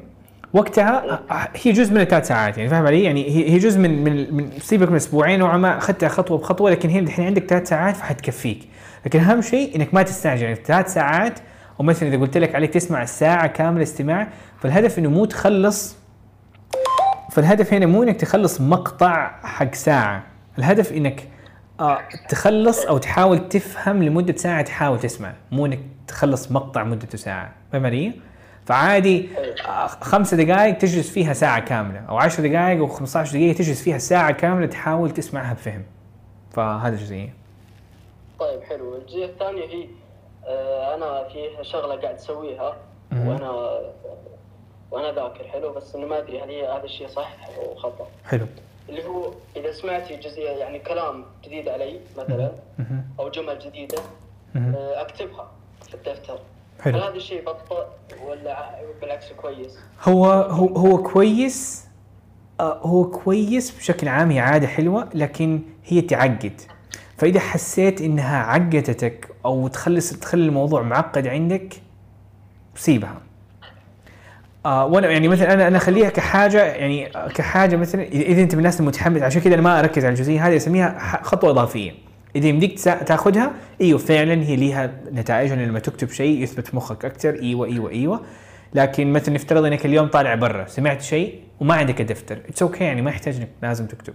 وقتها 0.54 1.22
هي 1.64 1.72
جزء 1.72 1.94
من 1.94 2.02
الثلاث 2.02 2.28
ساعات 2.28 2.58
يعني 2.58 2.70
فاهم 2.70 2.88
علي؟ 2.88 3.04
يعني 3.04 3.30
هي 3.30 3.50
هي 3.50 3.58
جزء 3.58 3.80
من 3.80 4.04
من 4.04 4.34
من 4.34 4.52
سيبك 4.60 4.90
من 4.90 4.96
أسبوعين 4.96 5.40
نوعا 5.40 5.58
ما 5.58 5.78
اخذتها 5.78 6.10
خطوة 6.10 6.38
بخطوة 6.38 6.72
لكن 6.72 6.90
هي 6.90 7.00
الحين 7.00 7.26
عندك 7.26 7.46
ثلاث 7.46 7.70
ساعات 7.70 7.96
فحتكفيك 7.96 8.68
لكن 9.06 9.20
أهم 9.20 9.42
شيء 9.42 9.76
إنك 9.76 9.94
ما 9.94 10.04
تستعجل. 10.04 10.44
يعني 10.44 10.56
ثلاث 10.56 10.94
ساعات 10.94 11.40
ومثلا 11.80 12.10
إذا 12.10 12.18
قلت 12.18 12.38
لك 12.38 12.56
عليك 12.56 12.74
تسمع 12.74 13.04
الساعة 13.04 13.48
كاملة 13.48 13.84
استماع 13.84 14.28
فالهدف 14.60 15.00
إنه 15.00 15.10
مو 15.10 15.26
تخلص 15.26 15.98
فالهدف 17.32 17.74
هنا 17.74 17.86
مو 17.86 18.04
إنك 18.04 18.16
تخلص 18.16 18.62
مقطع 18.62 19.32
حق 19.44 19.76
ساعة. 19.76 20.24
الهدف 20.58 20.94
إنك 20.94 21.28
آه 21.82 22.02
تخلص 22.30 22.86
أو 22.86 22.98
تحاول 22.98 23.50
تفهم 23.50 24.04
لمدة 24.04 24.36
ساعة 24.36 24.62
تحاول 24.62 25.00
تسمع 25.00 25.34
مو 25.52 25.66
إنك 25.66 25.80
تخلص 26.08 26.52
مقطع 26.52 26.84
مدته 26.84 27.18
ساعة 27.18 27.54
فاهم 27.72 27.86
علي؟ 27.86 28.14
فعادي 28.66 29.30
آه، 29.68 29.88
خمسة 29.88 30.38
دقائق 30.38 30.78
تجلس 30.78 31.10
فيها 31.10 31.34
ساعة 31.34 31.60
كاملة 31.60 32.00
أو 32.00 32.18
عشر 32.18 32.48
دقائق 32.48 32.80
أو 32.80 32.88
15 32.88 33.34
دقيقة 33.34 33.58
تجلس 33.58 33.82
فيها 33.84 33.98
ساعة 33.98 34.32
كاملة 34.32 34.66
تحاول 34.66 35.12
تسمعها 35.12 35.54
بفهم. 35.54 35.84
فهذا 36.52 36.96
جزئية. 36.96 37.34
طيب 38.40 38.62
حلو. 38.64 38.96
الجزئية 38.96 39.26
الثانية 39.26 39.66
هي 39.66 39.88
آه، 40.48 40.96
أنا 40.96 41.28
في 41.28 41.50
شغلة 41.62 41.96
قاعد 42.02 42.16
أسويها. 42.16 42.76
وأنا 43.12 43.80
وأنا 44.92 45.12
ذاكر 45.12 45.44
حلو؟ 45.48 45.74
بس 45.74 45.96
إنه 45.96 46.06
ما 46.06 46.18
أدري 46.18 46.42
هل 46.44 46.50
هي 46.50 46.68
هذا 46.68 46.84
الشيء 46.84 47.08
صح 47.08 47.38
أو 47.58 47.76
خطأ؟ 47.76 48.08
حلو. 48.26 48.46
اللي 48.90 49.06
هو 49.06 49.32
إذا 49.56 49.72
سمعتي 49.72 50.16
جزئية 50.16 50.50
يعني 50.50 50.80
كلام 50.80 51.26
جديد 51.46 51.70
علي 51.70 52.00
مثلا. 52.18 52.52
أو 53.20 53.30
جمل 53.30 53.60
جديدة 53.60 53.98
مهم. 54.56 54.76
آه، 54.76 55.02
أكتبها 55.02 55.52
في 55.88 55.94
الدفتر 55.94 56.40
حلو. 56.82 56.98
هل 56.98 57.04
هذا 57.04 57.16
الشيء 57.16 57.46
بطأ 57.46 57.90
ولا 58.28 58.82
بالعكس 59.02 59.26
كويس؟ 59.42 59.78
هو 60.04 60.26
هو 60.32 60.68
هو 60.68 61.04
كويس 61.04 61.86
آه، 62.60 62.78
هو 62.82 63.10
كويس 63.10 63.78
بشكل 63.78 64.08
عام 64.08 64.32
هي 64.32 64.40
عادة 64.40 64.68
حلوة 64.68 65.10
لكن 65.14 65.62
هي 65.86 66.02
تعقد 66.02 66.62
فإذا 67.18 67.40
حسيت 67.40 68.02
إنها 68.02 68.38
عقدتك 68.44 69.30
أو 69.46 69.68
تخلص 69.68 70.14
تخلي 70.14 70.46
الموضوع 70.46 70.82
معقد 70.82 71.28
عندك 71.28 71.82
سيبها 72.76 73.22
آه 74.66 74.86
وأنا 74.86 75.10
يعني 75.12 75.28
مثلا 75.28 75.54
أنا 75.54 75.68
أنا 75.68 75.78
أخليها 75.78 76.10
كحاجة 76.10 76.64
يعني 76.66 77.18
آه، 77.18 77.28
كحاجة 77.28 77.76
مثلا 77.76 78.04
اذا 78.04 78.42
أنت 78.42 78.54
من 78.56 78.60
الناس 78.60 78.80
المتحمس 78.80 79.22
عشان 79.22 79.42
كذا 79.42 79.54
أنا 79.54 79.62
ما 79.62 79.80
أركز 79.80 80.06
على 80.06 80.14
الجزئية 80.14 80.48
هذه 80.48 80.56
أسميها 80.56 81.20
خطوة 81.24 81.50
إضافية. 81.50 81.92
إذا 82.36 82.48
يمديك 82.48 82.80
تاخذها 82.82 83.52
إيوه 83.82 83.98
فعلا 84.00 84.34
هي 84.34 84.56
ليها 84.56 84.92
نتائج 85.14 85.52
لما 85.54 85.80
تكتب 85.80 86.10
شيء 86.10 86.42
يثبت 86.44 86.68
في 86.68 86.76
مخك 86.76 87.06
أكثر 87.06 87.34
إيوه 87.42 87.68
إيوه 87.68 87.90
إيوه. 87.92 88.22
لكن 88.74 89.14
مثلا 89.14 89.36
نفترض 89.36 89.66
إنك 89.66 89.86
اليوم 89.86 90.08
طالع 90.08 90.36
برا 90.36 90.66
سمعت 90.68 91.02
شيء 91.02 91.40
وما 91.60 91.74
عندك 91.74 92.02
دفتر 92.02 92.38
it's 92.50 92.62
okay 92.62 92.84
يعني 92.84 93.02
ما 93.02 93.10
يحتاج 93.10 93.36
إنك 93.36 93.50
لازم 93.64 93.86
تكتب. 93.88 94.14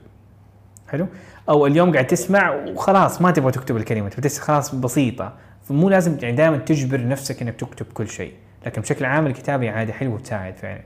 حلو؟ 0.88 1.06
أو 1.48 1.66
اليوم 1.66 1.92
قاعد 1.92 2.06
تسمع 2.06 2.54
وخلاص 2.54 3.22
ما 3.22 3.30
تبغى 3.30 3.52
تكتب 3.52 3.76
الكلمة 3.76 4.08
تس- 4.08 4.38
خلاص 4.38 4.74
بسيطة. 4.74 5.32
فمو 5.68 5.88
لازم 5.88 6.16
يعني 6.22 6.36
دائما 6.36 6.56
تجبر 6.56 7.08
نفسك 7.08 7.42
إنك 7.42 7.54
تكتب 7.54 7.86
كل 7.94 8.08
شيء. 8.08 8.32
لكن 8.66 8.82
بشكل 8.82 9.04
عام 9.04 9.26
الكتابه 9.26 9.70
عاده 9.70 9.92
حلوة 9.92 10.14
وتساعد 10.14 10.56
فعلا. 10.56 10.82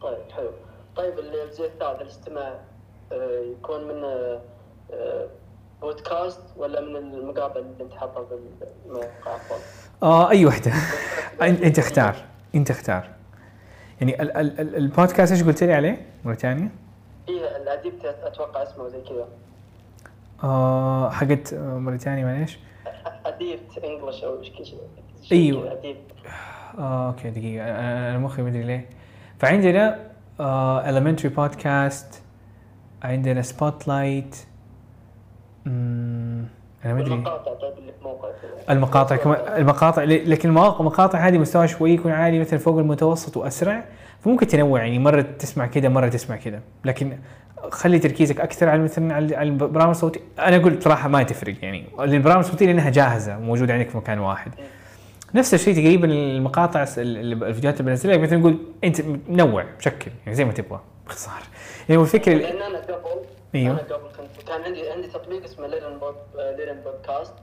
طيب 0.00 0.30
حلو. 0.36 0.50
طيب 0.96 1.18
الجزء 1.18 1.66
الثالث 1.66 2.00
الاستماع 2.00 2.54
آه، 3.12 3.40
يكون 3.40 3.84
من 3.84 4.04
آه، 4.04 4.40
آه، 4.92 5.28
بودكاست 5.80 6.40
ولا 6.56 6.80
من 6.80 6.96
المقاطع 6.96 7.60
اللي 7.60 7.84
أنت 7.84 7.94
حاطها 7.94 8.26
بالموقع؟ 8.84 9.36
آه 10.02 10.30
أي 10.30 10.46
وحدة. 10.46 10.72
أنت 11.42 11.78
اختار. 11.78 12.16
أنت 12.54 12.70
اختار. 12.70 13.10
يعني 14.00 14.22
ال 14.22 14.36
ال 14.36 14.60
ال 14.60 14.76
البودكاست 14.76 15.32
إيش 15.32 15.42
قلت 15.42 15.64
لي 15.64 15.74
عليه؟ 15.74 16.06
مرة 16.24 16.34
ثانية؟ 16.34 16.68
هي 17.28 17.56
الاديب 17.56 17.94
أتوقع 18.04 18.62
اسمه 18.62 18.88
زي 18.88 19.00
كذا. 19.00 19.28
آه 20.44 21.10
حقت 21.10 21.54
مرة 21.54 21.96
ثانية 21.96 22.24
معليش. 22.24 22.58
Deep 23.26 23.60
English 23.84 24.24
أو 24.24 24.38
إيش 24.38 24.50
كذا. 24.50 24.78
اديب 25.26 25.96
آه 26.78 27.08
okay 27.08 27.30
دقيقة. 27.30 27.64
أنا 27.70 28.18
مخي 28.18 28.42
مدري 28.42 28.62
ليه. 28.62 28.86
فعندنا 29.38 29.98
آه 30.40 30.82
elementary 30.82 31.26
podcast 31.26 32.22
عندنا 33.02 33.42
Spotlight 33.42 34.36
أنا 35.66 36.94
مدري. 36.94 37.14
المقاطع 37.14 37.54
طيب 37.54 37.78
اللي 37.78 37.92
في 37.92 38.04
موقع 38.04 38.28
المقاطع 38.70 39.16
كمان 39.16 39.36
المقاطع 39.56 40.02
لكن 40.04 40.48
المواقع 40.48 40.80
المقاطع 40.80 41.18
هذه 41.18 41.38
مستوى 41.38 41.68
شوي 41.68 41.90
يكون 41.90 42.12
عالي 42.12 42.38
مثلا 42.38 42.58
فوق 42.58 42.78
المتوسط 42.78 43.36
وأسرع 43.36 43.84
فممكن 44.20 44.46
تنوع 44.46 44.80
يعني 44.82 44.98
مرة 44.98 45.20
تسمع 45.20 45.66
كذا 45.66 45.88
مرة 45.88 46.08
تسمع 46.08 46.36
كذا 46.36 46.60
لكن 46.84 47.18
خلي 47.70 47.98
تركيزك 47.98 48.40
أكثر 48.40 48.68
على 48.68 48.82
مثلا 48.82 49.14
على 49.14 49.42
البرامج 49.42 49.90
الصوتية. 49.90 50.20
أنا 50.38 50.56
أقول 50.56 50.74
بصراحه 50.76 51.08
ما 51.08 51.22
تفرق 51.22 51.54
يعني 51.62 51.84
البرامج 52.00 52.44
الصوتية 52.44 52.66
لأنها 52.66 52.90
جاهزة 52.90 53.38
وموجوده 53.38 53.74
عندك 53.74 53.88
في 53.90 53.96
مكان 53.96 54.18
واحد. 54.18 54.52
نفس 55.34 55.54
الشيء 55.54 55.74
تقريبا 55.74 56.12
المقاطع 56.12 56.82
الفيديوهات 56.98 57.80
اللي 57.80 57.90
بنزلها 57.90 58.16
مثلا 58.16 58.38
نقول 58.38 58.58
أنت 58.84 59.02
نوع 59.28 59.64
بشكل 59.78 60.10
يعني 60.24 60.36
زي 60.36 60.44
ما 60.44 60.52
تبغى 60.52 60.80
باختصار. 61.06 61.42
يعني 61.88 61.98
هو 62.00 62.02
الفكرة 62.02 62.34
لأن 62.34 62.62
أنا 62.62 62.78
قبل 62.78 63.20
أيوه. 63.54 63.72
أنا 63.72 63.80
قبل 63.82 64.08
كنت 64.16 64.48
كان 64.48 64.62
عندي 64.62 64.90
عندي 64.90 65.08
تطبيق 65.08 65.44
اسمه 65.44 65.66
Learn 65.66 65.98
Pod 65.98 66.14
Learn 66.36 66.80
Podcast. 66.80 67.34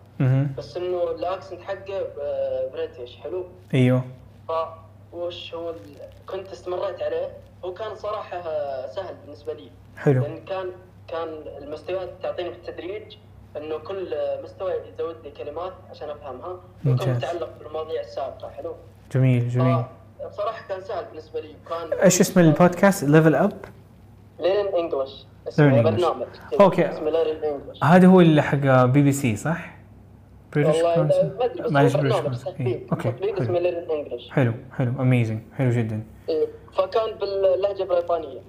بس 0.58 0.78
إنه 0.78 1.12
ال 1.12 1.19
accent 1.19 1.62
حقه 1.62 2.00
آه، 2.22 2.70
British 2.74 3.18
حلو. 3.18 3.46
أيوه. 3.74 4.04
ف 4.48 4.52
وش 5.14 5.54
هو. 5.54 5.74
كنت 6.28 6.48
استمريت 6.48 7.02
عليه. 7.02 7.30
هو 7.66 7.74
كان 7.74 7.96
صراحة 7.96 8.38
آه، 8.38 8.88
سهل 8.88 9.16
بالنسبة 9.26 9.54
لي. 9.54 9.72
حلو. 9.98 10.22
لأن 10.22 10.46
كان 10.46 10.72
كان 11.08 11.28
المستويات 11.62 12.10
تعطيني 12.24 12.50
بالتدريج. 12.50 13.18
انه 13.58 13.78
كل 13.78 14.16
مستوى 14.44 14.74
يزود 14.94 15.16
لي 15.24 15.32
كلمات 15.32 15.74
عشان 15.90 16.10
افهمها. 16.10 16.60
ممتاز. 16.84 17.08
متعلق 17.18 17.50
بالمواضيع 17.60 18.02
السابقة. 18.02 18.50
حلو؟ 18.50 18.76
جميل 19.12 19.50
جميل. 19.50 19.84
بصراحة 20.30 20.68
كان 20.68 20.82
سهل 20.82 21.06
بالنسبة 21.06 21.40
لي. 21.40 21.56
كان 21.70 22.00
إيش 22.00 22.22
اسم 22.22 22.40
ال 22.40 22.47
podcast؟ 22.47 23.04
Level 23.04 23.36
Up 23.36 23.52
Learn 24.40 24.76
English 24.76 25.26
اسمه. 25.48 25.82
برنامج. 25.82 26.28
Okay. 26.62 26.90
اسمه 26.90 27.10
Learn 27.10 27.44
English 27.44 27.84
هذا 27.84 28.08
هو 28.08 28.22
اللي 28.22 28.42
حق 28.42 28.86
بي 28.86 29.02
بي 29.02 29.12
سي 29.12 29.36
صح؟ 29.36 29.80
British 30.54 30.78
معلش 31.72 31.96
British 31.96 32.48
okay 32.48 33.12
تطبيق 33.12 33.42
اسمه 33.42 33.56
حلو 33.56 33.64
Learn 33.64 33.92
English 33.92 34.30
حلو 34.30 34.54
حلو. 34.78 34.92
amazing 35.00 35.40
حلو 35.58 35.70
جدا. 35.70 36.04
إيه، 36.30 36.48
فكان 36.74 37.12
باللهجة 37.20 37.84
البريطانيه 37.84 38.40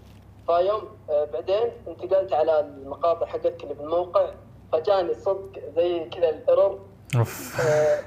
فيوم 0.47 0.83
آه، 1.11 1.29
بعدين 1.33 1.71
انتقلت 1.89 2.33
على 2.33 2.61
المقاطع 2.61 3.27
حقتك 3.27 3.63
اللي 3.63 3.75
بالموقع. 3.75 4.31
فجاني 4.73 5.15
صدق 5.15 5.51
زي 5.77 6.05
كذا 6.05 6.31
ال 6.31 6.39
error 6.39 6.79
of. 7.17 7.61
آه، 7.61 7.99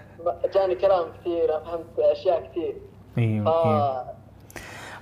جاني 0.54 0.76
كلام 0.76 1.06
كثير 1.22 1.48
فهمت 1.48 2.00
أشياء 2.00 2.50
كثير. 2.52 2.76
أيوه 3.18 3.66
أيوه. 3.66 4.14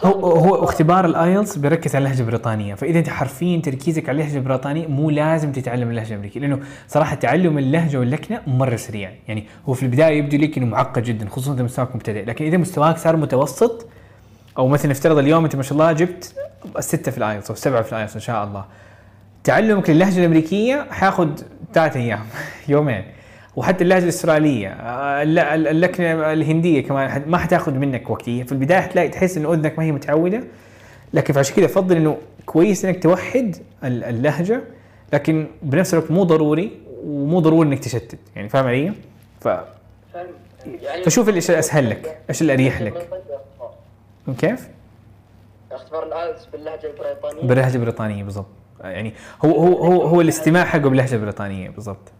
هو 0.03 0.31
هو 0.31 0.63
اختبار 0.63 1.05
ال 1.05 1.14
IELTS 1.14 1.57
بيركز 1.57 1.95
على 1.95 2.05
اللهجة 2.05 2.21
البريطانية. 2.21 2.75
فإذا 2.75 2.99
أنت 2.99 3.09
حرفيا 3.09 3.61
تركيزك 3.61 4.09
على 4.09 4.21
اللهجة 4.21 4.37
البريطانية 4.37 4.87
مو 4.87 5.09
لازم 5.09 5.51
تتعلم 5.51 5.89
اللهجة 5.89 6.09
الأمريكية 6.09 6.39
لأنه 6.39 6.59
صراحة 6.87 7.15
تعلم 7.15 7.57
اللهجة 7.57 7.97
واللكنة 7.97 8.41
مرة 8.47 8.75
سريع. 8.75 9.11
يعني 9.27 9.47
هو 9.65 9.73
في 9.73 9.83
البداية 9.83 10.17
يبدو 10.17 10.37
لك 10.37 10.57
إنه 10.57 10.65
معقد 10.65 11.03
جدا 11.03 11.29
خصوصا 11.29 11.53
اذا 11.53 11.63
مستواك 11.63 11.95
مبتدئ. 11.95 12.25
لكن 12.25 12.45
إذا 12.45 12.57
مستواك 12.57 12.97
صار 12.97 13.15
متوسط 13.15 13.87
أو 14.57 14.67
مثلا 14.67 14.91
نفترض 14.91 15.17
اليوم 15.17 15.43
أنت 15.43 15.55
ما 15.55 15.63
شاء 15.63 15.73
الله 15.73 15.91
جبت 15.91 16.35
السته 16.77 17.11
في 17.11 17.17
ال 17.17 17.22
IELTS 17.22 17.49
أو 17.49 17.53
السبعه 17.53 17.81
في 17.81 17.91
ال 17.91 17.95
IELTS 17.95 18.15
إن 18.15 18.21
شاء 18.21 18.43
الله. 18.43 18.65
تعلمك 19.43 19.89
للهجة 19.89 20.19
الأمريكية 20.19 20.87
حياخذ 20.91 21.29
ثلاث 21.73 21.97
أيام 21.97 22.19
يومين. 22.67 23.03
وحتى 23.55 23.83
اللهجة 23.83 24.03
الأسترالية 24.03 24.67
آه، 24.69 25.23
الل- 25.23 25.39
الل- 25.39 25.67
اللكنة 25.67 26.33
الهندية 26.33 26.81
كمان 26.83 27.23
ما 27.27 27.37
حتاخذ 27.37 27.73
منك 27.73 28.09
وقت 28.09 28.29
هي 28.29 28.43
في 28.43 28.51
البداية 28.51 28.79
حتلاقي 28.79 29.09
تحس 29.09 29.37
ان 29.37 29.45
أذنك 29.45 29.77
ما 29.79 29.83
هي 29.85 29.91
متعودة. 29.91 30.43
لكن 31.13 31.33
فعشان 31.33 31.55
كذا 31.55 31.65
أفضل 31.65 31.95
إنه 31.95 32.17
كويس 32.45 32.85
إنك 32.85 33.03
توحد 33.03 33.55
ال- 33.83 34.03
اللهجة 34.03 34.61
لكن 35.13 35.47
بنفس 35.61 35.93
الوقت 35.93 36.11
مو 36.11 36.23
ضروري 36.23 36.71
ومو 37.05 37.39
ضروري 37.39 37.67
إنك 37.69 37.79
تشتت. 37.79 38.19
يعني 38.35 38.49
فاهم 38.49 38.67
علي؟ 38.67 38.93
ف 39.41 39.45
يعني 40.65 41.03
فشوف 41.05 41.29
إيش 41.29 41.49
الاسهل 41.51 41.89
لك 41.89 42.17
إيش 42.29 42.41
الاريح 42.41 42.81
لك. 42.81 43.07
كيف؟ 44.37 44.67
اختبار 45.71 46.03
الايلتس 46.07 46.45
باللهجة 46.45 46.87
البريطانية؟ 46.91 47.41
باللهجة 47.47 47.75
البريطانية 47.75 48.23
بالضبط. 48.23 48.45
يعني 48.83 49.13
هو 49.45 49.51
هو 49.51 49.85
هو 49.85 50.01
هو 50.01 50.21
الاستماع 50.21 50.65
حقه 50.65 50.79
باللهجة 50.79 51.15
البريطانية 51.15 51.69
بالضبط. 51.69 52.11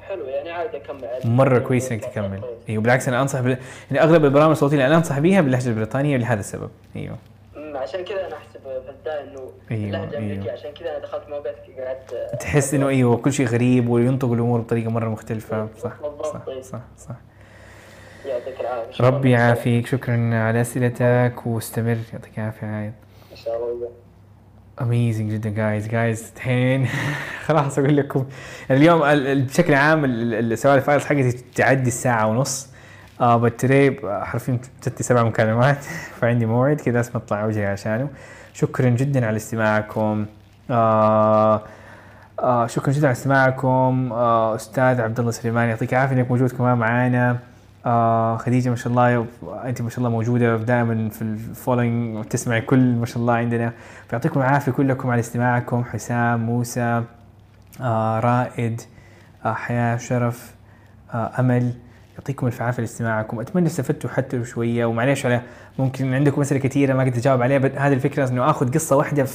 حلو 0.00 0.24
يعني 0.24 0.50
عادي 0.50 0.76
أكمل. 0.76 1.08
مرة 1.24 1.58
كويس 1.58 1.92
إنك 1.92 2.04
تكمل. 2.04 2.40
أيوه 2.68 2.82
بالعكس 2.82 3.08
أنا 3.08 3.22
أنصح 3.22 3.40
بال... 3.40 3.58
يعني 3.90 4.02
أغلب 4.02 4.24
البرامج 4.24 4.50
الصوتية 4.50 4.74
اللي 4.74 4.86
أنا 4.86 4.96
أنصح 4.96 5.18
بيها 5.18 5.40
باللهجة 5.40 5.68
البريطانية 5.68 6.16
لهذا 6.16 6.40
السبب. 6.40 6.70
إيوه. 6.96 7.16
عشان 7.56 8.04
كذا 8.04 8.26
أنا 8.26 8.36
أحسب 8.36 8.60
في 8.62 8.90
البدايه 8.90 9.20
إنه 9.20 9.50
أيوه، 9.70 9.86
اللهجة 9.86 10.10
أيوه. 10.10 10.18
الامريكيه 10.18 10.52
عشان 10.52 10.70
كذا 10.72 10.90
أنا 10.90 10.98
دخلت 10.98 11.28
موقعك 11.28 11.56
قعدت 11.78 12.40
تحس 12.40 12.74
إنه 12.74 12.88
إيوه 12.88 13.16
كل 13.16 13.32
شيء 13.32 13.46
غريب 13.46 13.88
وينطق 13.88 14.32
الأمور 14.32 14.60
بطريقة 14.60 14.90
مرة 14.90 15.08
مختلفة. 15.08 15.68
صح 15.78 15.92
صح 16.22 16.40
أيوه. 16.48 16.62
صح 16.62 16.80
صح 16.98 17.14
يعطيك 18.26 18.60
العافية. 18.60 19.04
ربي 19.04 19.30
يعافيك. 19.30 19.86
شكرا 19.86 20.34
على 20.34 20.60
أسئلتك 20.60 21.46
واستمر. 21.46 21.98
يعطيك 22.12 22.38
العافية 22.38 22.66
عايد. 22.66 22.92
إن 23.32 23.36
شاء 23.36 23.56
الله. 23.56 23.90
amazing 24.80 25.32
جدا 25.32 25.50
جايز 25.50 25.88
جايز 25.88 26.32
الحين 26.36 26.88
خلاص 27.46 27.78
أقول 27.78 27.96
لكم. 27.96 28.26
اليوم 28.70 29.02
ال- 29.02 29.26
ال- 29.26 29.42
بشكل 29.42 29.74
عام 29.74 30.04
ال- 30.04 30.34
ال- 30.34 30.52
السوالف 30.52 30.84
IELTS 30.84 31.04
حقتي 31.04 31.32
تعدي 31.54 31.88
الساعة 31.88 32.26
ونص. 32.26 32.68
آه 33.20 33.36
بتري 33.36 33.96
حرفيا 34.04 34.58
ست 34.80 35.02
سبع 35.02 35.22
مكالمات. 35.22 35.84
فعندي 36.20 36.46
موعد. 36.46 36.80
كذا 36.80 36.94
لازم 36.94 37.10
اطلع 37.14 37.44
وجهي 37.44 37.66
عشانه. 37.66 38.08
شكرا 38.54 38.88
جدا 38.88 39.26
على 39.26 39.36
استماعكم. 39.36 40.26
آه 40.70 41.62
آه 42.40 42.66
شكرا 42.66 42.92
جدا 42.92 43.06
على 43.06 43.12
استماعكم. 43.12 44.08
آه 44.12 44.54
أستاذ 44.54 45.00
عبد 45.00 45.20
الله 45.20 45.30
سليمان 45.30 45.68
يعطيك 45.68 45.92
العافية 45.94 46.14
إنك 46.16 46.30
موجود 46.30 46.50
كمان 46.52 46.78
معانا. 46.78 47.38
آه 47.86 48.36
خديجة 48.36 48.70
ما 48.70 48.76
شاء 48.76 48.88
الله 48.88 49.26
أنت 49.64 49.82
ما 49.82 49.90
شاء 49.90 49.98
الله 49.98 50.10
موجودة 50.10 50.56
دائما 50.56 51.08
في 51.08 51.22
الفولينج 51.22 52.16
وتسمعي 52.16 52.60
كل 52.60 52.94
ما 52.94 53.06
شاء 53.06 53.18
الله 53.18 53.34
عندنا. 53.34 53.72
فيعطيكم 54.08 54.40
العافية 54.40 54.72
كلكم 54.72 55.10
على 55.10 55.20
استماعكم. 55.20 55.84
حسام 55.84 56.40
موسى 56.40 57.02
آه 57.80 58.20
رائد 58.20 58.80
آه 59.44 59.52
حياة 59.52 59.96
شرف 59.96 60.54
آه 61.14 61.30
أمل. 61.38 61.72
يعطيكم 62.18 62.46
الف 62.46 62.62
عافية 62.62 62.80
لاستماعكم 62.82 63.40
أتمنى 63.40 63.66
استفدتوا 63.66 64.10
حتى 64.10 64.44
شوية. 64.44 64.84
ومعليش 64.86 65.26
على 65.26 65.40
ممكن 65.78 66.14
عندكم 66.14 66.40
أسئلة 66.40 66.60
كثيرة 66.60 66.94
ما 66.94 67.00
قدرت 67.02 67.16
أجاوب 67.16 67.42
عليها 67.42 67.86
هذه 67.86 67.92
الفكرة 67.92 68.28
إنه 68.28 68.50
آخذ 68.50 68.74
قصة 68.74 68.96
واحدة 68.96 69.26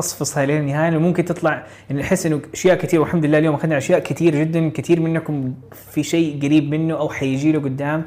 فصفصها 0.00 0.46
لين 0.46 0.60
النهاية 0.60 0.96
وممكن 0.96 1.24
تطلع 1.24 1.66
يعني 1.90 2.02
أحس 2.02 2.26
إنه 2.26 2.40
أشياء 2.54 2.76
كثير 2.76 3.00
والحمد 3.00 3.24
لله 3.24 3.38
اليوم 3.38 3.54
أخذنا 3.54 3.78
أشياء 3.78 3.98
كثير 3.98 4.34
جدا 4.34 4.68
كثير 4.68 5.00
منكم 5.00 5.54
في 5.92 6.02
شيء 6.02 6.38
قريب 6.42 6.70
منه 6.70 6.94
أو 6.94 7.08
حيجي 7.08 7.52
له 7.52 7.60
قدام 7.60 8.02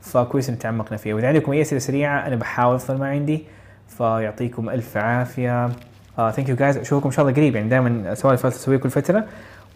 فكويس 0.00 0.48
ان 0.48 0.58
تعمقنا 0.58 0.96
فيه 0.96 1.14
وإذا 1.14 1.28
عندكم 1.28 1.52
أي 1.52 1.60
أسئلة 1.60 1.78
سريعة 1.80 2.26
أنا 2.26 2.36
بحاول 2.36 2.74
أفضل 2.74 2.98
ما 2.98 3.08
عندي 3.08 3.44
فيعطيكم 3.88 4.70
ألف 4.70 4.96
عافية. 4.96 5.70
thank 6.16 6.48
you 6.48 6.56
guys 6.56 6.76
أشوفكم 6.76 7.08
إن 7.08 7.12
شاء 7.12 7.24
الله 7.24 7.36
قريب 7.36 7.56
يعني 7.56 7.68
دائما 7.68 8.14
سوالف 8.14 8.46
اسويها 8.46 8.78
كل 8.78 8.90
فترة 8.90 9.26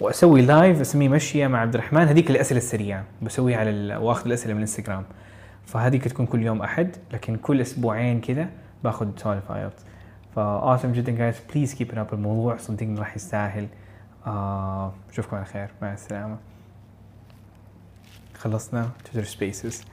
وأسوي 0.00 0.42
live 0.42 0.80
أسميه 0.80 1.08
مشية 1.08 1.46
مع 1.46 1.60
عبد 1.60 1.74
الرحمن. 1.74 2.08
هذيك 2.08 2.30
الأسئلة 2.30 2.58
السريعة 2.58 3.04
بسويها 3.22 3.58
على 3.58 3.70
ال... 3.70 3.96
وأخذ 3.96 4.26
الأسئلة 4.26 4.52
من 4.52 4.58
الانستغرام 4.58 5.04
فهذيك 5.66 6.08
تكون 6.08 6.26
كل 6.26 6.42
يوم 6.42 6.62
أحد 6.62 6.96
لكن 7.12 7.36
كل 7.36 7.60
أسبوعين 7.60 8.20
كذا 8.20 8.48
باخذ 8.84 9.08
سوالف 9.16 9.52
IELTS 9.52 9.89
ف 10.36 10.43
awesome 10.43 10.92
جدا 10.92 11.12
guys 11.12 11.36
please 11.54 11.74
keep 11.74 11.98
up 11.98 12.14
الموضوع 12.14 12.56
صدقني 12.56 12.98
راح 12.98 13.16
يستاهل. 13.16 13.66
آه 14.26 14.92
اشوفكم 15.10 15.36
على 15.36 15.44
خير. 15.44 15.68
مع 15.82 15.92
السلامة. 15.92 16.36
خلصنا. 18.34 18.88
Twitter 19.04 19.28
Spaces 19.28 19.84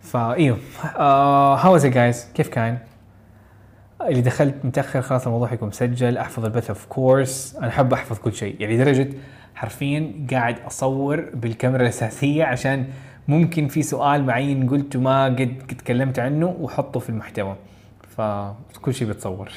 فايوه 0.00 0.58
هاو 1.56 1.76
از 1.76 1.86
جايز 1.86 2.26
كيف 2.34 2.48
كان؟ 2.48 2.78
اللي 4.02 4.20
دخلت 4.20 4.54
متأخر 4.64 5.02
خلاص 5.02 5.26
الموضوع 5.26 5.48
حيكون 5.48 5.68
مسجل. 5.68 6.18
أحفظ 6.18 6.44
البث 6.44 6.68
of 6.70 6.86
course 6.86 7.56
أنا 7.56 7.68
أحب 7.68 7.92
أحفظ 7.92 8.18
كل 8.18 8.32
شيء. 8.32 8.56
يعني 8.60 8.76
لدرجة 8.76 9.08
حرفيا 9.54 10.26
قاعد 10.30 10.56
أصور 10.66 11.20
بالكاميرا 11.34 11.82
الأساسية 11.82 12.44
عشان 12.44 12.86
ممكن 13.28 13.68
في 13.68 13.82
سؤال 13.82 14.26
معين 14.26 14.68
قلته 14.70 15.00
ما 15.00 15.24
قد 15.24 15.62
تكلمت 15.78 16.18
عنه 16.18 16.56
وحطه 16.60 17.00
في 17.00 17.08
المحتوى. 17.10 17.56
فكل 18.16 18.94
شيء 18.94 19.08
بتصور. 19.08 19.48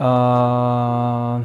آه 0.00 1.42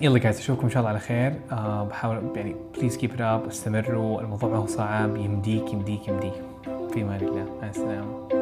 يلا 0.00 0.18
guys 0.18 0.38
أشوفكم 0.38 0.64
إن 0.64 0.70
شاء 0.70 0.78
الله 0.78 0.90
على 0.90 0.98
خير. 0.98 1.34
آه 1.52 1.84
بحاول 1.84 2.32
يعني 2.36 2.56
please 2.78 2.96
keep 2.96 3.22
up 3.22 3.46
استمروا 3.46 4.20
الموضوع 4.20 4.48
ما 4.48 4.56
هو 4.56 4.66
صعب 4.66 5.16
يمديك 5.16 5.72
يمديك 5.72 6.08
يمديك. 6.08 6.34
في 6.92 7.02
أمان 7.02 7.20
الله. 7.20 7.46
مع 7.62 7.68
السلامة. 7.68 8.41